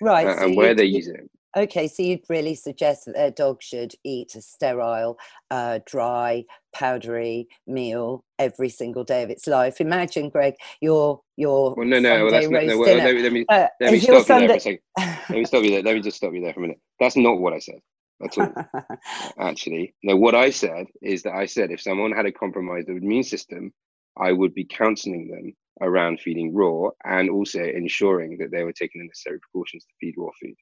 right, 0.00 0.26
uh, 0.26 0.38
so 0.38 0.44
and 0.46 0.56
where 0.56 0.74
they 0.74 0.84
use 0.84 1.08
it. 1.08 1.28
Okay, 1.54 1.86
so 1.86 2.02
you'd 2.02 2.24
really 2.30 2.54
suggest 2.54 3.04
that 3.04 3.14
their 3.14 3.30
dog 3.30 3.62
should 3.62 3.94
eat 4.04 4.34
a 4.34 4.40
sterile, 4.40 5.18
uh, 5.50 5.80
dry, 5.84 6.44
powdery 6.74 7.46
meal 7.66 8.24
every 8.38 8.70
single 8.70 9.04
day 9.04 9.22
of 9.22 9.28
its 9.28 9.46
life. 9.46 9.80
Imagine, 9.80 10.30
Greg, 10.30 10.54
your 10.80 11.20
your 11.36 11.74
well, 11.74 11.86
no, 11.86 11.98
no, 11.98 12.24
well, 12.24 12.32
that's 12.32 12.48
not, 12.48 12.64
no, 12.64 12.78
well, 12.78 12.96
let, 12.96 13.14
me 13.14 13.22
let 13.22 13.32
me, 13.32 13.44
uh, 13.50 13.66
let 13.80 13.92
me 13.92 14.00
stop 14.00 14.24
Sunday... 14.24 14.42
you 14.42 14.48
there 14.48 14.48
for 14.48 14.56
a 14.56 14.60
second. 14.60 14.80
let 15.28 15.38
me 15.38 15.44
stop 15.44 15.62
you 15.64 15.70
there. 15.70 15.82
Let 15.82 15.94
me 15.94 16.00
just 16.00 16.16
stop 16.16 16.32
you 16.32 16.40
there 16.40 16.54
for 16.54 16.60
a 16.60 16.62
minute. 16.62 16.80
That's 16.98 17.16
not 17.16 17.38
what 17.38 17.52
I 17.52 17.58
said 17.58 17.80
at 18.24 18.38
all. 18.38 18.96
Actually, 19.38 19.94
no. 20.02 20.16
What 20.16 20.34
I 20.34 20.50
said 20.50 20.86
is 21.02 21.22
that 21.24 21.34
I 21.34 21.44
said 21.44 21.70
if 21.70 21.82
someone 21.82 22.12
had 22.12 22.26
a 22.26 22.32
compromised 22.32 22.88
immune 22.88 23.24
system, 23.24 23.72
I 24.16 24.32
would 24.32 24.54
be 24.54 24.64
counselling 24.64 25.28
them 25.28 25.54
around 25.86 26.20
feeding 26.20 26.54
raw 26.54 26.88
and 27.04 27.28
also 27.28 27.60
ensuring 27.60 28.38
that 28.38 28.50
they 28.50 28.62
were 28.64 28.72
taking 28.72 29.00
the 29.00 29.06
necessary 29.06 29.38
precautions 29.40 29.84
to 29.84 29.92
feed 30.00 30.14
raw 30.16 30.30
food. 30.40 30.54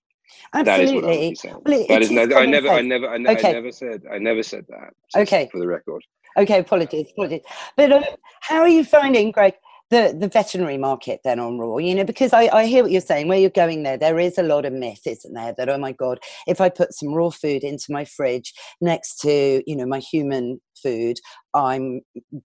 Absolutely. 0.54 1.36
Well, 1.44 1.80
it, 1.80 1.88
that 1.88 2.02
is, 2.02 2.10
I 2.10 2.46
never, 2.46 2.68
I 2.68 2.80
never, 2.82 3.08
I, 3.08 3.18
ne- 3.18 3.30
okay. 3.30 3.50
I 3.50 3.52
never 3.52 3.72
said, 3.72 4.02
I 4.12 4.18
never 4.18 4.42
said 4.42 4.66
that. 4.68 4.94
Okay. 5.16 5.48
For 5.52 5.58
the 5.58 5.66
record. 5.66 6.02
Okay, 6.36 6.58
apologies, 6.58 7.08
apologies. 7.12 7.42
But 7.76 7.92
um, 7.92 8.04
how 8.40 8.60
are 8.60 8.68
you 8.68 8.84
finding, 8.84 9.32
Greg, 9.32 9.54
the, 9.90 10.16
the 10.16 10.28
veterinary 10.28 10.78
market 10.78 11.20
then 11.24 11.40
on 11.40 11.58
raw? 11.58 11.78
You 11.78 11.94
know, 11.96 12.04
because 12.04 12.32
I, 12.32 12.48
I 12.52 12.66
hear 12.66 12.82
what 12.84 12.92
you're 12.92 13.00
saying, 13.00 13.26
where 13.26 13.38
you're 13.38 13.50
going 13.50 13.82
there, 13.82 13.96
there 13.96 14.18
is 14.18 14.38
a 14.38 14.44
lot 14.44 14.64
of 14.64 14.72
myth, 14.72 15.06
isn't 15.06 15.34
there? 15.34 15.54
That, 15.56 15.68
oh 15.68 15.78
my 15.78 15.92
God, 15.92 16.20
if 16.46 16.60
I 16.60 16.68
put 16.68 16.94
some 16.94 17.12
raw 17.12 17.30
food 17.30 17.64
into 17.64 17.90
my 17.90 18.04
fridge 18.04 18.54
next 18.80 19.20
to, 19.22 19.62
you 19.66 19.76
know, 19.76 19.86
my 19.86 19.98
human 19.98 20.60
food, 20.82 21.18
I'm 21.54 22.02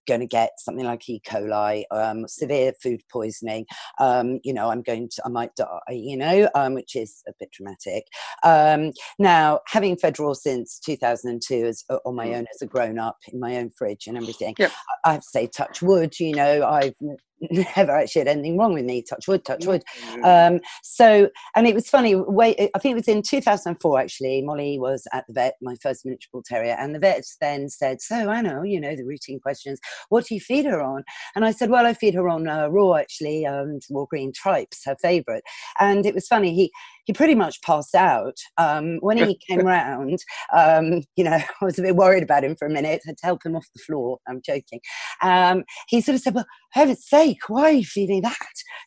going 0.08 0.20
to 0.22 0.28
get 0.28 0.52
something 0.58 0.86
like 0.86 1.08
E. 1.10 1.22
coli, 1.28 1.84
um, 1.92 2.28
severe 2.28 2.74
food 2.82 3.02
poisoning. 3.12 3.66
Um, 4.00 4.40
you 4.44 4.54
know, 4.54 4.70
I'm 4.70 4.82
going 4.82 5.10
to, 5.10 5.22
I 5.26 5.30
might 5.30 5.56
die. 5.56 5.80
You 5.90 6.18
know, 6.18 6.50
um, 6.56 6.74
which 6.74 6.96
is 6.96 7.22
a 7.28 7.34
bit 7.40 7.52
dramatic. 7.52 8.06
Um, 8.44 8.92
now, 9.20 9.60
having 9.68 9.98
fed 9.98 10.20
raw 10.20 10.34
since 10.34 10.80
2002 10.80 11.66
as 11.66 11.84
on 12.06 12.16
my 12.16 12.28
mm. 12.28 12.38
own 12.38 12.46
as 12.54 12.62
a 12.62 12.66
grown 12.66 13.00
up 13.00 13.18
in 13.32 13.40
my 13.40 13.58
own 13.58 13.72
fridge 13.78 14.08
and 14.08 14.18
everything, 14.18 14.56
yep. 14.58 14.72
I 15.04 15.14
have 15.14 15.22
to 15.22 15.30
say, 15.30 15.48
touch 15.48 15.82
wood. 15.82 16.20
You 16.20 16.36
know, 16.36 16.66
I've 16.66 16.94
never 17.76 17.92
actually 17.92 18.22
had 18.22 18.28
anything 18.28 18.58
wrong 18.58 18.74
with 18.74 18.86
me. 18.86 19.02
Touch 19.02 19.28
wood, 19.28 19.46
touch 19.46 19.66
wood. 19.66 19.84
Um, 20.24 20.60
so, 20.84 21.30
and 21.56 21.68
it 21.68 21.76
was 21.76 21.90
funny. 21.90 22.16
Wait, 22.16 22.58
I 22.74 22.80
think 22.80 22.94
it 22.94 22.96
was 22.96 23.08
in 23.08 23.22
2004 23.22 24.00
actually. 24.00 24.42
Molly 24.42 24.80
was 24.80 25.08
at 25.14 25.26
the 25.28 25.34
vet, 25.34 25.56
my 25.62 25.76
first 25.82 26.06
miniature 26.06 26.30
bull 26.32 26.44
terrier, 26.46 26.76
and 26.80 26.96
the 26.96 27.00
vet 27.00 27.24
then 27.42 27.70
said, 27.70 28.02
"So, 28.02 28.25
I 28.30 28.42
know, 28.42 28.64
you 28.64 28.80
know, 28.80 28.96
the 28.96 29.06
routine 29.06 29.40
questions. 29.40 29.80
What 30.10 30.26
do 30.26 30.36
you 30.36 30.42
feed 30.42 30.66
her 30.66 30.82
on?" 30.82 31.04
And 31.36 31.46
I 31.46 31.52
said, 31.52 31.70
"Well, 31.70 31.86
I 31.86 31.94
feed 31.94 32.14
her 32.16 32.28
on 32.30 32.48
uh, 32.48 32.68
raw 32.68 32.96
actually, 32.96 33.46
um, 33.46 33.80
raw 33.90 34.06
green 34.06 34.32
tripes, 34.34 34.84
her 34.86 34.96
favorite. 35.02 35.44
And 35.80 36.06
it 36.06 36.14
was 36.14 36.28
funny. 36.28 36.54
He 36.54 36.72
he 37.06 37.14
pretty 37.14 37.36
much 37.36 37.62
passed 37.62 37.96
out. 37.96 38.38
Um, 38.58 38.98
when 39.00 39.18
he 39.18 39.40
came 39.48 39.60
round, 39.66 40.20
um, 40.56 41.04
you 41.16 41.24
know, 41.24 41.40
I 41.62 41.66
was 41.66 41.80
a 41.80 41.84
bit 41.84 41.96
worried 41.96 42.24
about 42.24 42.44
him 42.44 42.56
for 42.56 42.68
a 42.68 42.72
minute. 42.72 43.02
I 43.06 43.10
had 43.10 43.18
to 43.18 43.26
help 43.26 43.46
him 43.46 43.56
off 43.56 43.68
the 43.74 43.82
floor. 43.82 44.20
I'm 44.28 44.42
joking. 44.46 44.82
Um, 45.22 45.64
he 45.88 46.02
sort 46.02 46.16
of 46.16 46.22
said, 46.22 46.36
"Well, 46.36 46.48
heaven's 46.72 47.08
sake, 47.08 47.48
why 47.48 47.64
are 47.64 47.72
you 47.72 47.86
feeding 47.86 48.22
that? 48.22 48.36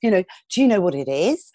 You 0.02 0.10
know, 0.10 0.24
do 0.52 0.60
you 0.60 0.68
know 0.68 0.80
what 0.80 0.94
it 0.94 1.08
is?" 1.08 1.50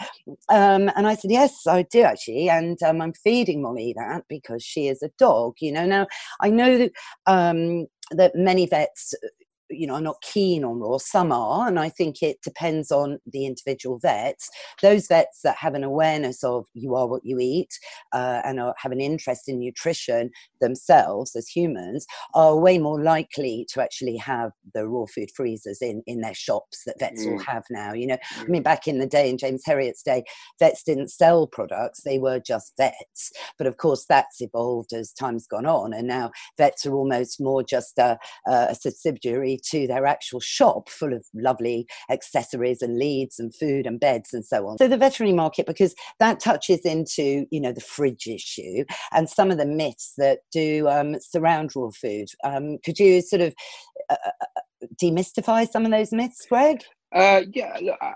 Um, 0.49 0.89
and 0.95 1.07
I 1.07 1.15
said, 1.15 1.31
"Yes, 1.31 1.67
I 1.67 1.83
do 1.83 2.01
actually, 2.01 2.49
and 2.49 2.81
um, 2.83 3.01
I'm 3.01 3.13
feeding 3.13 3.61
Molly 3.61 3.93
that 3.97 4.23
because 4.27 4.63
she 4.63 4.87
is 4.87 5.01
a 5.03 5.11
dog. 5.17 5.53
You 5.59 5.71
know, 5.71 5.85
now 5.85 6.07
I 6.41 6.49
know 6.49 6.77
that." 6.77 6.91
Um, 7.25 7.87
that 8.11 8.35
many 8.35 8.65
vets 8.65 9.13
you 9.73 9.87
know 9.87 9.95
are 9.95 10.01
not 10.01 10.21
keen 10.21 10.63
on 10.63 10.79
raw 10.79 10.97
some 10.97 11.31
are 11.31 11.67
and 11.67 11.79
i 11.79 11.89
think 11.89 12.21
it 12.21 12.37
depends 12.43 12.91
on 12.91 13.19
the 13.31 13.45
individual 13.45 13.99
vets 13.99 14.49
those 14.81 15.07
vets 15.07 15.41
that 15.43 15.55
have 15.57 15.75
an 15.75 15.83
awareness 15.83 16.43
of 16.43 16.65
you 16.73 16.95
are 16.95 17.07
what 17.07 17.25
you 17.25 17.37
eat 17.39 17.69
uh, 18.13 18.41
and 18.43 18.59
are, 18.59 18.75
have 18.77 18.91
an 18.91 19.01
interest 19.01 19.47
in 19.47 19.59
nutrition 19.59 20.29
themselves 20.61 21.35
as 21.35 21.47
humans 21.47 22.05
are 22.33 22.57
way 22.57 22.77
more 22.77 23.01
likely 23.01 23.65
to 23.69 23.81
actually 23.81 24.17
have 24.17 24.51
the 24.73 24.87
raw 24.87 25.05
food 25.05 25.29
freezers 25.35 25.81
in 25.81 26.01
in 26.07 26.21
their 26.21 26.33
shops 26.33 26.83
that 26.85 26.99
vets 26.99 27.25
mm. 27.25 27.33
all 27.33 27.39
have 27.39 27.63
now 27.69 27.93
you 27.93 28.07
know 28.07 28.17
mm. 28.35 28.41
i 28.41 28.45
mean 28.45 28.63
back 28.63 28.87
in 28.87 28.99
the 28.99 29.07
day 29.07 29.29
in 29.29 29.37
james 29.37 29.63
herriot's 29.65 30.03
day 30.03 30.23
vets 30.59 30.83
didn't 30.83 31.09
sell 31.09 31.47
products 31.47 32.01
they 32.03 32.19
were 32.19 32.39
just 32.39 32.73
vets 32.77 33.31
but 33.57 33.67
of 33.67 33.77
course 33.77 34.05
that's 34.07 34.41
evolved 34.41 34.93
as 34.93 35.11
time's 35.11 35.47
gone 35.47 35.65
on 35.65 35.93
and 35.93 36.07
now 36.07 36.31
vets 36.57 36.85
are 36.85 36.93
almost 36.93 37.41
more 37.41 37.63
just 37.63 37.97
a, 37.97 38.17
a 38.47 38.75
subsidiary 38.75 39.59
to 39.71 39.87
their 39.87 40.05
actual 40.05 40.39
shop 40.39 40.89
full 40.89 41.13
of 41.13 41.25
lovely 41.33 41.87
accessories 42.09 42.81
and 42.81 42.97
leads 42.97 43.39
and 43.39 43.53
food 43.55 43.85
and 43.85 43.99
beds 43.99 44.33
and 44.33 44.45
so 44.45 44.67
on. 44.67 44.77
So 44.77 44.87
the 44.87 44.97
veterinary 44.97 45.35
market, 45.35 45.65
because 45.65 45.95
that 46.19 46.39
touches 46.39 46.81
into, 46.81 47.45
you 47.51 47.59
know, 47.59 47.71
the 47.71 47.81
fridge 47.81 48.27
issue 48.27 48.85
and 49.11 49.29
some 49.29 49.51
of 49.51 49.57
the 49.57 49.65
myths 49.65 50.13
that 50.17 50.39
do 50.51 50.87
um, 50.89 51.15
surround 51.19 51.71
raw 51.75 51.89
food. 51.89 52.27
Um, 52.43 52.77
could 52.83 52.99
you 52.99 53.21
sort 53.21 53.41
of 53.41 53.53
uh, 54.09 54.15
uh, 54.25 54.45
uh 54.57 54.87
demystify 55.01 55.67
some 55.67 55.85
of 55.85 55.91
those 55.91 56.11
myths, 56.11 56.45
Greg? 56.47 56.83
Uh, 57.15 57.41
yeah, 57.51 57.77
look, 57.81 57.97
I, 58.01 58.13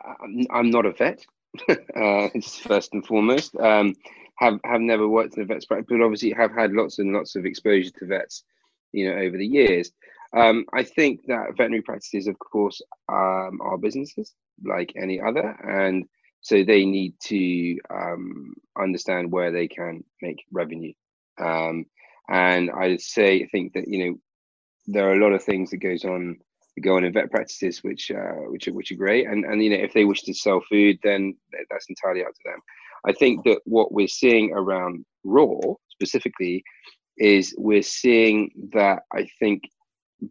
I'm 0.52 0.70
not 0.70 0.86
a 0.86 0.92
vet. 0.92 1.26
uh, 1.70 2.30
first 2.68 2.94
and 2.94 3.06
foremost. 3.06 3.56
Um, 3.58 3.96
have 4.38 4.60
have 4.66 4.82
never 4.82 5.08
worked 5.08 5.36
in 5.38 5.44
a 5.44 5.46
vet's 5.46 5.66
practice, 5.66 5.88
but 5.90 6.04
obviously 6.04 6.32
have 6.32 6.54
had 6.54 6.74
lots 6.74 7.00
and 7.00 7.14
lots 7.14 7.36
of 7.36 7.46
exposure 7.46 7.92
to 8.00 8.06
vets, 8.06 8.44
you 8.92 9.10
know, 9.10 9.18
over 9.18 9.38
the 9.38 9.46
years. 9.46 9.92
Um, 10.36 10.66
I 10.74 10.84
think 10.84 11.22
that 11.28 11.56
veterinary 11.58 11.82
practices, 11.82 12.28
of 12.28 12.38
course, 12.40 12.82
um, 13.10 13.60
are 13.62 13.78
businesses 13.78 14.34
like 14.64 14.94
any 15.02 15.22
other, 15.22 15.56
and 15.64 16.06
so 16.42 16.64
they 16.64 16.86
need 16.86 17.14
to 17.26 17.78
um, 17.90 18.54
understand 18.80 19.32
where 19.32 19.52
they 19.52 19.68
can 19.68 20.04
make 20.22 20.46
revenue. 20.52 20.94
Um, 21.40 21.86
and 22.30 22.70
I'd 22.72 23.02
say, 23.02 23.44
I 23.44 23.48
think 23.48 23.74
that 23.74 23.88
you 23.88 24.06
know, 24.06 24.20
there 24.88 25.10
are 25.10 25.14
a 25.14 25.24
lot 25.24 25.34
of 25.34 25.44
things 25.44 25.72
that 25.72 25.78
goes 25.78 26.04
on 26.04 26.38
that 26.76 26.82
go 26.82 26.98
on 26.98 27.04
in 27.04 27.14
vet 27.14 27.32
practices, 27.32 27.84
which 27.84 28.12
uh, 28.12 28.50
which 28.50 28.68
are 28.68 28.74
which 28.74 28.92
are 28.92 28.96
great. 28.96 29.28
And 29.28 29.46
and 29.46 29.64
you 29.64 29.70
know, 29.70 29.78
if 29.78 29.94
they 29.94 30.06
wish 30.06 30.24
to 30.24 30.34
sell 30.34 30.62
food, 30.70 30.98
then 31.04 31.36
that's 31.70 31.90
entirely 31.90 32.22
up 32.22 32.34
to 32.34 32.42
them. 32.46 32.60
I 33.06 33.14
think 33.14 33.44
that 33.46 33.62
what 33.66 33.92
we're 33.94 34.08
seeing 34.08 34.52
around 34.54 35.06
raw 35.24 35.56
specifically 35.90 36.64
is 37.18 37.56
we're 37.58 37.82
seeing 37.82 38.52
that 38.74 39.00
I 39.14 39.28
think 39.40 39.64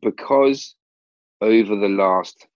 because 0.02 0.74
over 1.40 1.76
the 1.76 1.88
last 1.88 2.46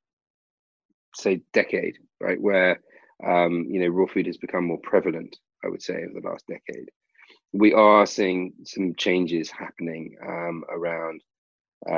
say 1.14 1.40
decade 1.52 1.98
right 2.20 2.40
where 2.40 2.80
um, 3.26 3.66
you 3.68 3.80
know 3.80 3.88
raw 3.88 4.06
food 4.06 4.26
has 4.26 4.36
become 4.36 4.64
more 4.64 4.78
prevalent 4.82 5.36
i 5.64 5.68
would 5.68 5.82
say 5.82 5.94
over 5.94 6.20
the 6.20 6.28
last 6.28 6.46
decade 6.46 6.88
we 7.52 7.72
are 7.72 8.06
seeing 8.06 8.52
some 8.64 8.94
changes 8.94 9.50
happening 9.50 10.16
um, 10.26 10.64
around. 10.70 11.22
Uh, 11.88 11.94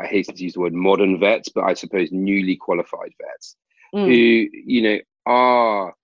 I 0.00 0.06
hasten 0.08 0.34
to 0.34 0.42
use 0.42 0.54
the 0.54 0.60
word 0.60 0.72
modern 0.72 1.20
vets, 1.20 1.50
but 1.50 1.64
I 1.64 1.74
suppose 1.74 2.10
newly 2.10 2.56
qualified 2.56 3.12
vets 3.20 3.56
mm. 3.94 4.06
who 4.06 4.48
you 4.64 4.82
know 4.82 4.98
are 5.26 5.94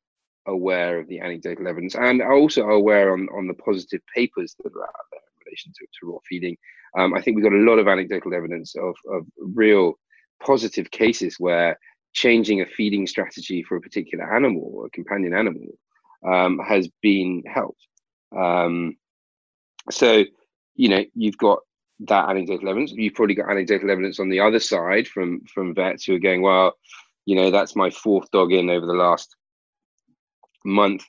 aware 0.47 0.99
of 0.99 1.09
the 1.09 1.21
anecdotal 1.21 1.67
evidence 1.67 1.95
and 1.95 2.21
also 2.21 2.63
are 2.63 2.71
aware 2.71 3.15
on, 3.15 3.27
on 3.35 3.47
the 3.47 3.55
positive 3.55 4.03
papers 4.15 4.55
that 4.63 4.75
are 4.75 4.83
out 4.83 5.07
there 5.11 5.21
relation 5.47 5.73
to, 5.73 5.87
to 5.87 6.13
raw 6.13 6.19
feeding. 6.29 6.57
Um, 6.99 7.15
I 7.15 7.21
think 7.21 7.37
we've 7.37 7.45
got 7.45 7.53
a 7.53 7.71
lot 7.71 7.79
of 7.79 7.89
anecdotal 7.89 8.35
evidence 8.35 8.75
of, 8.77 8.95
of 9.11 9.27
real 9.39 9.95
positive 10.43 10.91
cases 10.91 11.37
where 11.39 11.79
changing 12.13 12.61
a 12.61 12.67
feeding 12.67 13.07
strategy 13.07 13.63
for 13.63 13.77
a 13.77 13.81
particular 13.81 14.35
animal 14.35 14.71
or 14.73 14.87
a 14.87 14.91
companion 14.91 15.35
animal 15.35 15.67
um, 16.27 16.59
has 16.59 16.89
been 17.03 17.43
helped. 17.53 17.83
Um, 18.37 18.97
so, 19.91 20.25
you 20.77 20.89
know, 20.89 21.05
you've 21.15 21.39
got 21.39 21.59
that 22.01 22.29
anecdotal 22.31 22.69
evidence. 22.69 22.93
You've 22.93 23.15
probably 23.15 23.35
got 23.35 23.51
anecdotal 23.51 23.91
evidence 23.91 24.19
on 24.19 24.29
the 24.29 24.41
other 24.41 24.61
side 24.61 25.07
from 25.07 25.43
from 25.53 25.75
vets 25.75 26.05
who 26.05 26.15
are 26.15 26.21
going, 26.21 26.43
well, 26.43 26.75
you 27.27 27.37
know, 27.37 27.51
that's 27.51 27.77
my 27.77 27.91
fourth 27.91 28.31
dog 28.31 28.53
in 28.53 28.71
over 28.71 28.87
the 28.87 28.93
last 28.93 29.37
month 30.65 31.05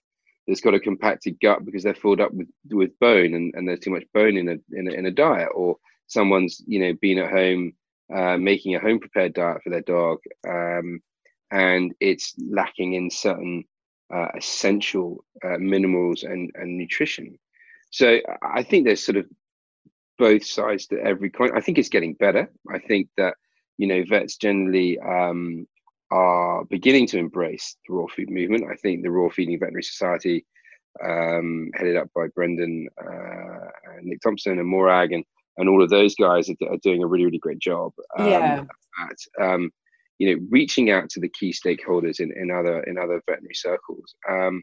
that's 0.47 0.61
got 0.61 0.73
a 0.73 0.79
compacted 0.79 1.39
gut 1.41 1.65
because 1.65 1.83
they're 1.83 1.93
filled 1.95 2.21
up 2.21 2.33
with 2.33 2.47
with 2.69 2.97
bone 2.99 3.33
and, 3.33 3.53
and 3.55 3.67
there's 3.67 3.79
too 3.79 3.91
much 3.91 4.05
bone 4.13 4.37
in 4.37 4.49
a, 4.49 4.57
in 4.77 4.87
a 4.87 4.91
in 4.91 5.05
a 5.05 5.11
diet, 5.11 5.49
or 5.53 5.77
someone's 6.07 6.61
you 6.67 6.79
know 6.79 6.93
been 7.01 7.19
at 7.19 7.31
home 7.31 7.73
uh, 8.13 8.37
making 8.37 8.75
a 8.75 8.79
home 8.79 8.99
prepared 8.99 9.33
diet 9.33 9.61
for 9.63 9.69
their 9.69 9.81
dog, 9.81 10.19
um, 10.47 11.01
and 11.51 11.93
it's 11.99 12.33
lacking 12.37 12.93
in 12.93 13.09
certain 13.09 13.63
uh, 14.13 14.27
essential 14.37 15.23
uh, 15.43 15.57
minerals 15.57 16.23
and, 16.23 16.51
and 16.55 16.77
nutrition. 16.77 17.37
So 17.89 18.19
I 18.43 18.63
think 18.63 18.85
there's 18.85 19.03
sort 19.03 19.17
of 19.17 19.25
both 20.17 20.45
sides 20.45 20.87
to 20.87 20.99
every 20.99 21.29
coin. 21.29 21.51
I 21.55 21.61
think 21.61 21.77
it's 21.77 21.89
getting 21.89 22.13
better. 22.13 22.49
I 22.71 22.79
think 22.79 23.09
that 23.17 23.35
you 23.77 23.87
know 23.87 24.03
vets 24.07 24.37
generally 24.37 24.99
um, 24.99 25.67
are 26.11 26.65
beginning 26.65 27.07
to 27.07 27.17
embrace 27.17 27.75
the 27.87 27.93
raw 27.93 28.05
food 28.07 28.29
movement. 28.29 28.65
I 28.71 28.75
think 28.75 29.03
the 29.03 29.11
Raw 29.11 29.29
Feeding 29.29 29.59
Veterinary 29.59 29.83
Society, 29.83 30.45
um, 31.03 31.71
headed 31.73 31.97
up 31.97 32.09
by 32.15 32.27
Brendan, 32.35 32.87
uh, 33.01 33.69
and 33.97 34.05
Nick 34.05 34.21
Thompson, 34.21 34.59
and 34.59 34.67
Morag, 34.67 35.11
and 35.11 35.23
and 35.57 35.69
all 35.69 35.81
of 35.81 35.89
those 35.89 36.15
guys 36.15 36.49
are, 36.49 36.55
are 36.69 36.77
doing 36.77 37.03
a 37.03 37.07
really 37.07 37.25
really 37.25 37.37
great 37.37 37.59
job 37.59 37.93
um, 38.17 38.27
yeah. 38.27 38.63
at 39.01 39.43
um, 39.43 39.71
you 40.19 40.35
know 40.35 40.45
reaching 40.49 40.91
out 40.91 41.09
to 41.09 41.19
the 41.19 41.29
key 41.29 41.51
stakeholders 41.51 42.19
in, 42.19 42.31
in 42.37 42.51
other 42.51 42.81
in 42.83 42.97
other 42.97 43.21
veterinary 43.27 43.55
circles 43.55 44.15
um, 44.29 44.61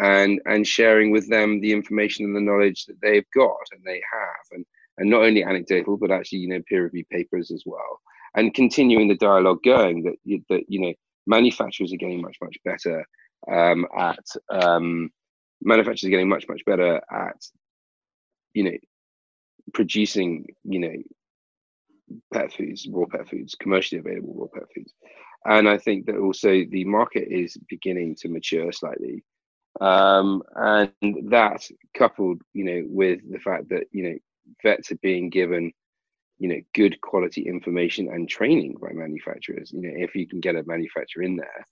and 0.00 0.40
and 0.46 0.66
sharing 0.66 1.10
with 1.10 1.28
them 1.28 1.60
the 1.60 1.72
information 1.72 2.24
and 2.24 2.36
the 2.36 2.40
knowledge 2.40 2.86
that 2.86 3.00
they've 3.02 3.30
got 3.34 3.58
and 3.72 3.82
they 3.84 4.00
have 4.12 4.46
and 4.52 4.64
and 4.98 5.10
not 5.10 5.22
only 5.22 5.42
anecdotal 5.42 5.96
but 5.96 6.10
actually 6.10 6.38
you 6.38 6.48
know 6.48 6.62
peer 6.68 6.84
reviewed 6.84 7.08
papers 7.08 7.50
as 7.50 7.62
well 7.66 8.00
and 8.36 8.54
continuing 8.54 9.08
the 9.08 9.16
dialogue 9.16 9.62
going 9.64 10.02
that 10.02 10.42
that 10.48 10.64
you 10.68 10.80
know 10.80 10.92
manufacturers 11.26 11.92
are 11.92 11.96
getting 11.96 12.20
much 12.20 12.36
much 12.42 12.56
better 12.64 13.04
um, 13.50 13.86
at 13.96 14.24
um, 14.50 15.10
manufacturers 15.62 16.08
are 16.08 16.10
getting 16.10 16.28
much 16.28 16.46
much 16.48 16.62
better 16.64 17.00
at 17.10 17.36
you 18.54 18.64
know 18.64 18.76
producing, 19.72 20.46
you 20.64 20.80
know, 20.80 20.94
pet 22.32 22.52
foods, 22.52 22.88
raw 22.90 23.06
pet 23.06 23.28
foods, 23.28 23.54
commercially 23.54 24.00
available 24.00 24.34
raw 24.34 24.46
pet 24.52 24.68
foods. 24.74 24.92
And 25.44 25.68
I 25.68 25.78
think 25.78 26.06
that 26.06 26.16
also 26.16 26.64
the 26.70 26.84
market 26.84 27.28
is 27.30 27.56
beginning 27.68 28.16
to 28.20 28.28
mature 28.28 28.72
slightly. 28.72 29.24
Um, 29.80 30.42
and 30.56 30.92
that 31.30 31.66
coupled, 31.96 32.42
you 32.52 32.64
know, 32.64 32.82
with 32.86 33.20
the 33.30 33.38
fact 33.38 33.68
that, 33.70 33.84
you 33.92 34.02
know, 34.02 34.18
vets 34.62 34.90
are 34.90 34.98
being 35.02 35.30
given, 35.30 35.72
you 36.40 36.48
know, 36.48 36.60
good 36.74 37.00
quality 37.02 37.42
information 37.42 38.08
and 38.08 38.28
training 38.28 38.74
by 38.80 38.88
manufacturers, 38.92 39.70
you 39.72 39.82
know, 39.82 39.92
if 39.94 40.14
you 40.14 40.26
can 40.26 40.40
get 40.40 40.56
a 40.56 40.64
manufacturer 40.64 41.22
in 41.22 41.36
there, 41.36 41.66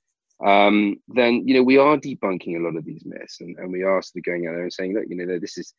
um, 0.47 0.97
then, 1.09 1.43
you 1.49 1.55
know, 1.55 1.63
we 1.63 1.79
are 1.79 1.97
debunking 1.97 2.57
a 2.57 2.63
lot 2.63 2.77
of 2.77 2.85
these 2.85 3.03
myths 3.05 3.41
and, 3.41 3.57
and 3.59 3.73
we 3.73 3.83
are 3.83 4.03
sort 4.03 4.21
of 4.21 4.25
going 4.25 4.47
out 4.47 4.53
there 4.53 4.63
and 4.63 4.73
saying, 4.73 4.95
look, 4.95 5.07
you 5.09 5.17
know, 5.17 5.39
this 5.39 5.57
is, 5.57 5.75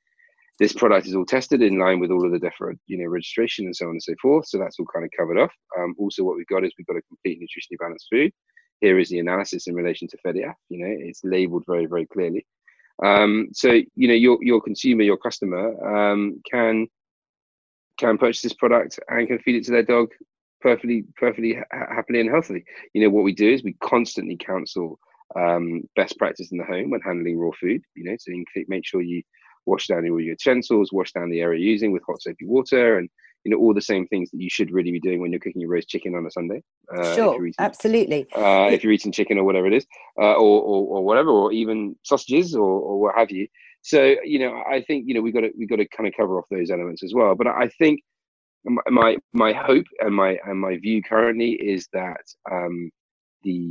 this 0.58 0.73
product 0.73 1.08
is 1.08 1.15
all 1.15 1.25
tested 1.25 1.62
in 1.62 1.78
line 1.78 1.99
with 1.99 2.12
all 2.12 2.25
of 2.25 2.32
the 2.32 2.39
different, 2.39 2.80
you 2.88 2.97
know, 2.97 3.08
registration 3.08 3.65
and 3.65 3.75
so 3.75 3.86
on 3.86 3.91
and 3.91 4.04
so 4.04 4.13
forth. 4.21 4.47
So 4.47 4.58
that's 4.58 4.78
all 4.80 4.88
kind 4.91 5.06
of 5.06 5.12
covered 5.15 5.38
off. 5.38 5.54
Um, 5.78 5.95
also, 5.97 6.23
what 6.23 6.36
we've 6.36 6.47
got 6.47 6.65
is 6.65 6.73
we've 6.78 6.88
got 6.88 6.97
a 6.97 7.02
complete 7.04 7.39
nutritionally 7.39 7.80
balanced 7.80 8.08
food. 8.12 8.34
Here 8.82 8.99
is 8.99 9.10
the 9.10 9.19
analysis 9.19 9.67
in 9.67 9.75
relation 9.75 10.08
to 10.10 10.17
FEDIAF. 10.17 10.56
You 10.67 10.80
know, 10.80 10.95
it's 10.99 11.21
labeled 11.23 11.63
very, 11.67 11.86
very 11.86 12.08
clearly. 12.08 12.45
Um, 13.04 13.49
so 13.54 13.80
you 13.95 14.08
know, 14.08 14.13
your 14.13 14.38
your 14.41 14.62
consumer, 14.62 15.04
your 15.04 15.17
customer 15.17 16.12
um, 16.12 16.41
can 16.49 16.88
can 17.99 18.17
purchase 18.17 18.41
this 18.41 18.53
product 18.53 18.99
and 19.09 19.27
can 19.27 19.39
feed 19.39 19.55
it 19.55 19.65
to 19.65 19.71
their 19.71 19.83
dog 19.83 20.09
perfectly, 20.62 21.05
perfectly 21.17 21.55
ha- 21.55 21.93
happily 21.93 22.21
and 22.21 22.29
healthily. 22.29 22.63
You 22.93 23.03
know, 23.03 23.09
what 23.09 23.23
we 23.23 23.33
do 23.33 23.51
is 23.51 23.63
we 23.63 23.73
constantly 23.81 24.38
counsel 24.38 24.99
um, 25.35 25.83
best 25.95 26.17
practice 26.17 26.51
in 26.51 26.57
the 26.57 26.63
home 26.63 26.89
when 26.89 27.01
handling 27.01 27.38
raw 27.38 27.51
food. 27.59 27.81
You 27.95 28.05
know, 28.05 28.15
so 28.19 28.31
you 28.31 28.45
make 28.67 28.85
sure 28.85 29.01
you 29.01 29.21
wash 29.65 29.88
down 29.88 30.09
all 30.09 30.19
your 30.19 30.21
utensils, 30.21 30.91
wash 30.91 31.12
down 31.12 31.29
the 31.29 31.41
area 31.41 31.59
you're 31.59 31.71
using 31.71 31.91
with 31.91 32.03
hot 32.07 32.21
soapy 32.21 32.45
water, 32.45 32.97
and 32.97 33.09
you 33.43 33.52
know 33.52 33.58
all 33.58 33.73
the 33.73 33.82
same 33.82 34.06
things 34.08 34.30
that 34.32 34.41
you 34.41 34.49
should 34.49 34.71
really 34.71 34.91
be 34.91 34.99
doing 34.99 35.21
when 35.21 35.32
you're 35.32 35.39
cooking 35.39 35.62
your 35.62 35.71
roast 35.71 35.88
chicken 35.88 36.15
on 36.15 36.25
a 36.25 36.32
Sunday. 36.32 36.62
Uh, 36.95 37.15
sure, 37.15 37.45
eating, 37.45 37.56
absolutely. 37.60 38.28
Uh, 38.36 38.69
if 38.71 38.84
you're 38.84 38.93
eating 38.93 39.12
chicken 39.12 39.38
or 39.38 39.43
whatever 39.43 39.67
it 39.67 39.73
is, 39.73 39.86
uh, 40.19 40.34
or, 40.34 40.62
or, 40.62 40.97
or 40.97 41.04
whatever, 41.04 41.30
or 41.30 41.52
even 41.52 41.95
sausages 42.04 42.56
or, 42.56 42.63
or 42.63 42.99
what 42.99 43.15
have 43.15 43.32
you. 43.32 43.47
So 43.82 44.15
you 44.23 44.39
know, 44.39 44.62
I 44.69 44.82
think 44.82 45.06
you 45.08 45.13
know 45.13 45.21
we 45.21 45.32
got 45.32 45.41
to 45.41 45.52
we 45.58 45.65
got 45.65 45.78
to 45.78 45.88
kind 45.88 46.08
of 46.08 46.13
cover 46.17 46.38
off 46.38 46.45
those 46.52 46.69
elements 46.69 47.04
as 47.04 47.13
well. 47.13 47.36
But 47.36 47.47
I 47.47 47.69
think 47.80 48.02
my 48.89 49.17
my 49.34 49.54
hope 49.54 49.86
and 49.99 50.13
my 50.13 50.38
and 50.45 50.60
my 50.60 50.78
view 50.78 51.02
currently 51.02 51.52
is 51.52 51.88
that 51.93 52.21
um, 52.52 52.89
the 53.43 53.69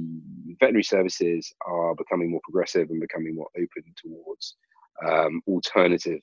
veterinary 0.61 0.83
services 0.83 1.53
are 1.67 1.95
becoming 1.95 2.31
more 2.31 2.41
progressive 2.43 2.89
and 2.91 3.01
becoming 3.01 3.35
more 3.35 3.49
open 3.57 3.95
towards 4.03 4.57
um, 5.07 5.43
alternative 5.47 6.21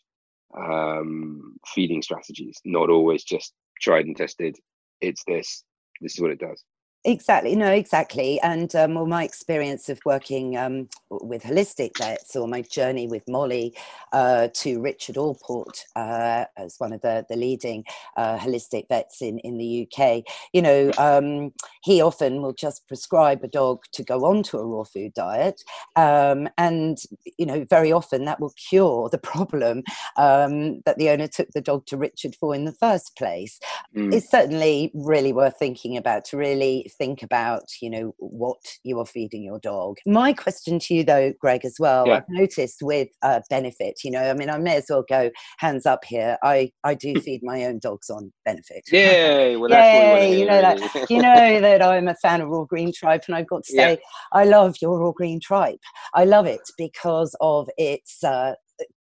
um, 0.57 1.55
feeding 1.67 2.01
strategies, 2.01 2.59
not 2.65 2.89
always 2.89 3.23
just 3.23 3.53
tried 3.81 4.05
and 4.05 4.15
tested. 4.15 4.55
It's 5.01 5.23
this. 5.27 5.63
This 6.01 6.13
is 6.15 6.21
what 6.21 6.31
it 6.31 6.39
does. 6.39 6.63
Exactly, 7.07 7.55
no, 7.55 7.71
exactly. 7.71 8.41
And 8.41 8.75
um, 8.75 8.95
well, 8.95 9.05
my 9.05 9.23
experience 9.23 9.89
of 9.89 9.99
working 10.05 10.57
um, 10.57 10.89
with 11.11 11.43
holistic 11.43 11.99
vets 11.99 12.35
or 12.35 12.47
my 12.47 12.63
journey 12.63 13.07
with 13.07 13.21
Molly 13.27 13.75
uh, 14.11 14.47
to 14.55 14.81
Richard 14.81 15.15
Allport 15.15 15.85
uh, 15.95 16.45
as 16.57 16.75
one 16.79 16.93
of 16.93 17.01
the, 17.01 17.23
the 17.29 17.35
leading 17.35 17.83
uh, 18.17 18.39
holistic 18.39 18.87
vets 18.89 19.21
in, 19.21 19.37
in 19.39 19.59
the 19.59 19.87
UK, 19.87 20.23
you 20.51 20.63
know, 20.63 20.91
um, 20.97 21.53
he 21.83 22.01
often 22.01 22.41
will 22.41 22.53
just 22.53 22.87
prescribe 22.87 23.43
a 23.43 23.47
dog 23.47 23.83
to 23.91 24.03
go 24.03 24.25
onto 24.25 24.57
a 24.57 24.65
raw 24.65 24.83
food 24.83 25.13
diet. 25.13 25.61
Um, 25.95 26.49
and, 26.57 26.97
you 27.37 27.45
know, 27.45 27.67
very 27.69 27.91
often 27.91 28.25
that 28.25 28.39
will 28.39 28.53
cure 28.69 29.09
the 29.09 29.19
problem 29.19 29.83
um, 30.17 30.81
that 30.87 30.97
the 30.97 31.11
owner 31.11 31.27
took 31.27 31.51
the 31.51 31.61
dog 31.61 31.85
to 31.85 31.97
Richard 31.97 32.35
for 32.35 32.55
in 32.55 32.65
the 32.65 32.71
first 32.71 33.15
place. 33.15 33.59
Mm. 33.95 34.11
It's 34.11 34.31
certainly 34.31 34.91
really 34.95 35.33
worth 35.33 35.59
thinking 35.59 35.97
about 35.97 36.25
to 36.25 36.37
really 36.37 36.91
think 36.97 37.23
about, 37.23 37.63
you 37.81 37.89
know, 37.89 38.15
what 38.17 38.57
you 38.83 38.99
are 38.99 39.05
feeding 39.05 39.43
your 39.43 39.59
dog. 39.59 39.97
My 40.05 40.33
question 40.33 40.79
to 40.79 40.93
you, 40.93 41.03
though, 41.03 41.33
Greg, 41.39 41.65
as 41.65 41.75
well, 41.79 42.07
yeah. 42.07 42.15
I've 42.15 42.29
noticed 42.29 42.81
with 42.81 43.09
uh, 43.21 43.41
Benyfit, 43.51 44.03
you 44.03 44.11
know, 44.11 44.29
I 44.29 44.33
mean, 44.33 44.49
I 44.49 44.57
may 44.57 44.77
as 44.77 44.85
well 44.89 45.03
go 45.07 45.31
hands 45.59 45.85
up 45.85 46.05
here. 46.05 46.37
I, 46.43 46.71
I 46.83 46.93
do 46.93 47.15
feed 47.21 47.41
my 47.43 47.65
own 47.65 47.79
dogs 47.79 48.09
on 48.09 48.31
Benyfit. 48.47 48.91
Yay! 48.91 49.55
Well, 49.55 49.69
Yay! 49.69 50.39
You 50.39 50.45
know 50.45 50.61
that. 50.61 51.09
you 51.09 51.21
know 51.21 51.61
that 51.61 51.81
I'm 51.81 52.07
a 52.07 52.15
fan 52.15 52.41
of 52.41 52.49
raw 52.49 52.63
green 52.63 52.91
tripe, 52.93 53.23
and 53.27 53.35
I've 53.35 53.47
got 53.47 53.63
to 53.63 53.71
say, 53.71 53.91
yeah. 53.91 53.95
I 54.33 54.45
love 54.45 54.75
your 54.81 54.99
raw 54.99 55.11
green 55.11 55.39
tripe. 55.39 55.79
I 56.13 56.25
love 56.25 56.45
it 56.45 56.61
because 56.77 57.35
of 57.41 57.69
its 57.77 58.23
uh, 58.23 58.53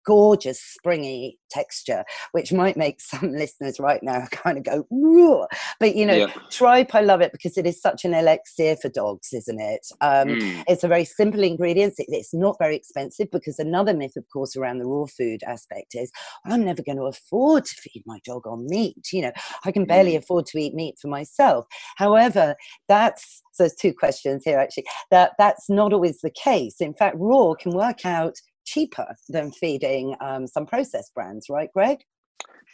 gorgeous 0.05 0.61
springy 0.61 1.39
texture, 1.49 2.03
which 2.31 2.53
might 2.53 2.77
make 2.77 3.01
some 3.01 3.31
listeners 3.31 3.79
right 3.79 4.01
now 4.03 4.25
kind 4.31 4.57
of 4.57 4.63
go, 4.63 4.85
Whoa. 4.89 5.47
but 5.79 5.95
you 5.95 6.05
know, 6.05 6.13
yeah. 6.13 6.33
tripe, 6.49 6.93
I 6.93 7.01
love 7.01 7.21
it 7.21 7.31
because 7.31 7.57
it 7.57 7.65
is 7.65 7.81
such 7.81 8.05
an 8.05 8.13
elixir 8.13 8.75
for 8.81 8.89
dogs, 8.89 9.29
isn't 9.33 9.59
it? 9.59 9.85
Um, 10.01 10.27
mm. 10.29 10.63
It's 10.67 10.83
a 10.83 10.87
very 10.87 11.05
simple 11.05 11.43
ingredient. 11.43 11.95
It, 11.97 12.07
it's 12.09 12.33
not 12.33 12.57
very 12.59 12.75
expensive 12.75 13.29
because 13.31 13.59
another 13.59 13.93
myth, 13.93 14.15
of 14.15 14.25
course, 14.31 14.55
around 14.55 14.79
the 14.79 14.85
raw 14.85 15.05
food 15.05 15.41
aspect 15.47 15.95
is 15.95 16.11
I'm 16.45 16.63
never 16.63 16.83
going 16.83 16.97
to 16.97 17.03
afford 17.03 17.65
to 17.65 17.75
feed 17.75 18.03
my 18.05 18.19
dog 18.25 18.47
on 18.47 18.65
meat. 18.67 19.07
You 19.11 19.23
know, 19.23 19.31
I 19.65 19.71
can 19.71 19.85
barely 19.85 20.13
mm. 20.13 20.19
afford 20.19 20.45
to 20.47 20.59
eat 20.59 20.73
meat 20.73 20.95
for 21.01 21.07
myself. 21.07 21.65
However, 21.97 22.55
that's 22.87 23.41
so 23.53 23.63
there's 23.63 23.75
two 23.75 23.93
questions 23.93 24.43
here 24.43 24.59
actually. 24.59 24.85
That 25.11 25.31
that's 25.37 25.69
not 25.69 25.93
always 25.93 26.19
the 26.21 26.31
case. 26.31 26.81
In 26.81 26.93
fact, 26.93 27.15
raw 27.17 27.53
can 27.53 27.71
work 27.71 28.05
out 28.05 28.35
cheaper 28.65 29.15
than 29.29 29.51
feeding 29.51 30.15
um, 30.21 30.47
some 30.47 30.65
processed 30.65 31.13
brands, 31.13 31.47
right, 31.49 31.71
Greg? 31.73 31.99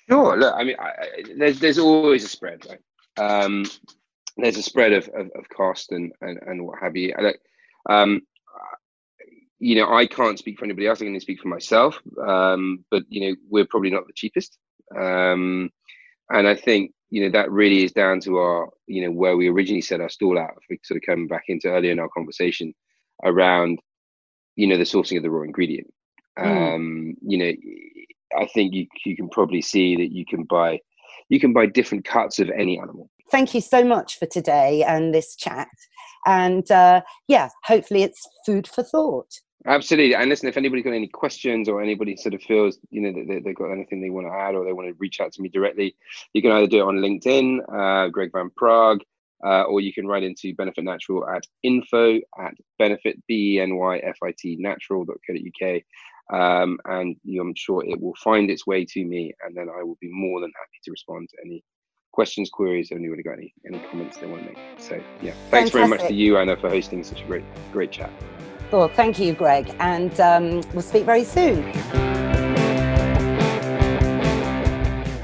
Sure. 0.10 0.38
Look, 0.38 0.54
I 0.56 0.64
mean, 0.64 0.76
I, 0.80 0.88
I, 0.88 1.24
there's 1.38 1.60
there's 1.60 1.80
always 1.80 2.24
a 2.24 2.28
spread, 2.28 2.66
right? 2.68 3.44
Um, 3.44 3.66
there's 4.38 4.58
a 4.58 4.64
spread 4.64 4.94
of, 4.94 5.08
of, 5.10 5.30
of, 5.36 5.50
cost 5.50 5.92
and, 5.92 6.12
and, 6.22 6.40
and 6.48 6.66
what 6.66 6.80
have 6.82 6.96
you. 6.96 7.14
Look, 7.20 7.38
um, 7.90 8.22
you 9.60 9.76
know, 9.76 9.94
I 9.94 10.08
can't 10.08 10.40
speak 10.40 10.58
for 10.58 10.66
anybody 10.66 10.88
else. 10.88 10.98
I 10.98 11.06
can 11.06 11.10
only 11.10 11.20
speak 11.20 11.40
for 11.40 11.50
myself. 11.50 12.00
Um, 12.26 12.84
but 12.90 13.04
you 13.10 13.30
know, 13.30 13.36
we're 13.50 13.68
probably 13.68 13.92
not 13.92 14.08
the 14.08 14.14
cheapest. 14.14 14.58
Um, 15.00 15.70
and 16.32 16.48
I 16.48 16.56
think 16.56 16.92
you 17.10 17.24
know 17.24 17.32
that 17.32 17.52
really 17.52 17.84
is 17.84 17.92
down 17.92 18.20
to 18.22 18.38
our 18.38 18.70
you 18.88 19.04
know 19.04 19.12
where 19.12 19.38
we 19.38 19.50
originally 19.50 19.82
set 19.82 20.02
our 20.02 20.10
stall 20.10 20.40
out. 20.40 20.54
If 20.58 20.64
we 20.70 20.80
sort 20.84 20.98
of 20.98 21.06
come 21.06 21.28
back 21.28 21.44
into 21.48 21.70
earlier 21.70 21.92
in 21.92 22.00
our 22.00 22.10
conversation 22.10 22.74
around 23.24 23.80
you 24.56 24.68
know 24.68 24.78
the 24.78 24.84
sourcing 24.84 25.18
of 25.18 25.24
the 25.24 25.30
raw 25.30 25.44
ingredient. 25.44 25.94
Mm. 26.38 26.76
Um, 26.76 27.14
you 27.22 27.38
know, 27.38 27.52
I 28.38 28.46
think 28.48 28.74
you 28.74 28.88
you 29.06 29.16
can 29.16 29.30
probably 29.30 29.62
see 29.62 29.96
that 29.98 30.12
you 30.12 30.26
can 30.26 30.44
buy 30.44 30.80
you 31.30 31.40
can 31.40 31.54
buy 31.54 31.66
different 31.66 32.06
cuts 32.06 32.40
of 32.40 32.50
any 32.50 32.80
animal. 32.80 33.10
Thank 33.30 33.54
you 33.54 33.62
so 33.62 33.86
much 33.86 34.20
for 34.20 34.26
today 34.26 34.84
and 34.84 35.14
this 35.14 35.36
chat. 35.36 35.70
And 36.26 36.70
uh, 36.70 37.02
yeah, 37.28 37.50
hopefully 37.64 38.04
it's 38.04 38.28
food 38.46 38.68
for 38.68 38.84
thought. 38.84 39.30
Absolutely. 39.66 40.16
And 40.16 40.30
listen, 40.30 40.50
if 40.50 40.58
anybody's 40.58 40.84
got 40.84 40.94
any 40.94 41.08
questions 41.08 41.70
or 41.70 41.82
anybody 41.82 42.18
sort 42.18 42.34
of 42.34 42.42
feels, 42.42 42.80
you 42.90 43.02
know, 43.02 43.12
that 43.12 43.44
they've 43.46 43.56
got 43.56 43.72
anything 43.72 44.02
they 44.02 44.10
want 44.10 44.26
to 44.28 44.34
add 44.34 44.56
or 44.56 44.66
they 44.66 44.74
want 44.74 44.90
to 44.90 44.96
reach 44.98 45.22
out 45.22 45.32
to 45.34 45.42
me 45.42 45.50
directly, 45.50 45.96
you 46.34 46.42
can 46.42 46.52
either 46.52 46.68
do 46.68 46.80
it 46.80 46.88
on 46.88 46.98
LinkedIn, 46.98 47.60
uh, 47.72 48.10
Greg 48.10 48.32
Van 48.34 48.50
Praagh, 48.60 49.02
uh, 49.46 49.64
or 49.64 49.82
you 49.82 49.94
can 49.94 50.08
write 50.08 50.24
into 50.24 50.56
Benyfit 50.56 50.84
Natural 50.84 51.28
at 51.30 51.44
info 51.64 52.18
at 52.40 52.54
benyfit, 52.80 53.16
B-E-N-Y-F-I-T 53.28 54.58
natural.co.uk. 54.60 55.82
Um, 56.34 56.80
and 56.86 57.16
you 57.24 57.38
know, 57.38 57.50
I'm 57.50 57.56
sure 57.56 57.84
it 57.86 58.00
will 58.00 58.16
find 58.24 58.50
its 58.50 58.66
way 58.66 58.86
to 58.86 59.04
me 59.04 59.34
and 59.46 59.56
then 59.56 59.68
I 59.70 59.84
will 59.84 59.98
be 60.00 60.10
more 60.12 60.40
than 60.40 60.52
happy 60.58 60.80
to 60.86 60.92
respond 60.92 61.28
to 61.30 61.38
any 61.46 61.64
questions, 62.14 62.50
queries, 62.50 62.92
or 62.92 62.96
anybody 62.96 63.24
got 63.24 63.34
any, 63.34 63.54
any 63.66 63.80
comments 63.90 64.18
they 64.18 64.28
want 64.28 64.44
to 64.44 64.50
make. 64.50 64.60
So 64.78 65.02
yeah, 65.22 65.32
thanks 65.50 65.72
Fantastic. 65.72 65.74
very 65.74 65.88
much 65.88 66.02
to 66.08 66.14
you, 66.14 66.38
Anna, 66.38 66.58
for 66.58 66.70
hosting 66.70 67.04
such 67.04 67.22
a 67.22 67.26
great, 67.26 67.44
great 67.72 67.92
chat. 67.92 68.12
Well, 68.72 68.88
thank 68.88 69.20
you, 69.20 69.34
Greg, 69.34 69.74
and 69.80 70.18
um, 70.20 70.62
we'll 70.74 70.82
speak 70.82 71.04
very 71.04 71.26
soon. 71.26 71.70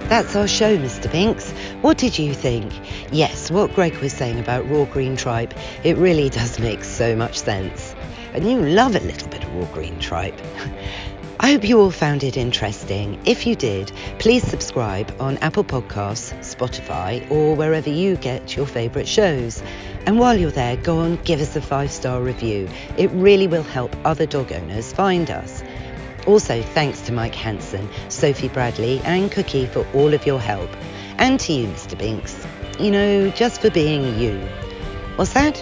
That's 0.09 0.35
our 0.37 0.47
show, 0.47 0.77
Mr. 0.77 1.11
Binks. 1.11 1.51
What 1.81 1.97
did 1.97 2.17
you 2.17 2.33
think? 2.33 2.71
Yes, 3.11 3.49
what 3.49 3.73
Greg 3.73 3.95
was 3.99 4.11
saying 4.11 4.37
about 4.39 4.69
raw 4.69 4.83
green 4.83 5.15
tripe, 5.15 5.53
it 5.83 5.95
really 5.95 6.29
does 6.29 6.59
make 6.59 6.83
so 6.83 7.15
much 7.15 7.39
sense. 7.39 7.95
And 8.33 8.49
you 8.49 8.59
love 8.59 8.95
a 8.95 8.99
little 8.99 9.29
bit 9.29 9.43
of 9.43 9.55
raw 9.55 9.65
green 9.73 9.97
tripe. 9.99 10.39
I 11.39 11.51
hope 11.51 11.63
you 11.63 11.79
all 11.79 11.91
found 11.91 12.23
it 12.23 12.35
interesting. 12.35 13.19
If 13.23 13.45
you 13.47 13.55
did, 13.55 13.91
please 14.19 14.43
subscribe 14.43 15.15
on 15.19 15.37
Apple 15.37 15.63
Podcasts, 15.63 16.33
Spotify, 16.39 17.29
or 17.31 17.55
wherever 17.55 17.89
you 17.89 18.17
get 18.17 18.55
your 18.57 18.65
favourite 18.65 19.07
shows. 19.07 19.61
And 20.05 20.19
while 20.19 20.37
you're 20.37 20.51
there, 20.51 20.75
go 20.75 20.97
on, 20.97 21.17
give 21.17 21.39
us 21.39 21.55
a 21.55 21.61
five 21.61 21.91
star 21.91 22.21
review. 22.21 22.67
It 22.97 23.09
really 23.11 23.47
will 23.47 23.63
help 23.63 23.95
other 24.03 24.25
dog 24.25 24.51
owners 24.51 24.91
find 24.91 25.29
us. 25.29 25.63
Also, 26.25 26.61
thanks 26.61 27.01
to 27.01 27.13
Mike 27.13 27.35
Hanson, 27.35 27.87
Sophie 28.09 28.49
Bradley, 28.49 28.99
and 29.05 29.31
Cookie 29.31 29.67
for 29.67 29.87
all 29.93 30.13
of 30.13 30.25
your 30.25 30.41
help. 30.41 30.69
And 31.19 31.39
to 31.41 31.53
you, 31.53 31.67
Mr. 31.67 31.97
Binks. 31.97 32.45
You 32.79 32.91
know, 32.91 33.29
just 33.31 33.61
for 33.61 33.69
being 33.69 34.19
you. 34.19 34.39
What's 35.15 35.33
that? 35.33 35.57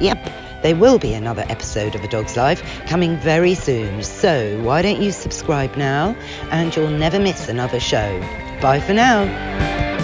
Yep. 0.00 0.62
There 0.62 0.74
will 0.74 0.98
be 0.98 1.12
another 1.12 1.44
episode 1.48 1.94
of 1.94 2.02
A 2.02 2.08
Dog's 2.08 2.36
Life 2.36 2.62
coming 2.86 3.16
very 3.18 3.54
soon, 3.54 4.02
so 4.02 4.60
why 4.62 4.82
don't 4.82 5.00
you 5.00 5.12
subscribe 5.12 5.76
now 5.76 6.16
and 6.50 6.74
you'll 6.74 6.88
never 6.88 7.20
miss 7.20 7.48
another 7.48 7.78
show. 7.78 8.20
Bye 8.60 8.80
for 8.80 8.94
now. 8.94 9.95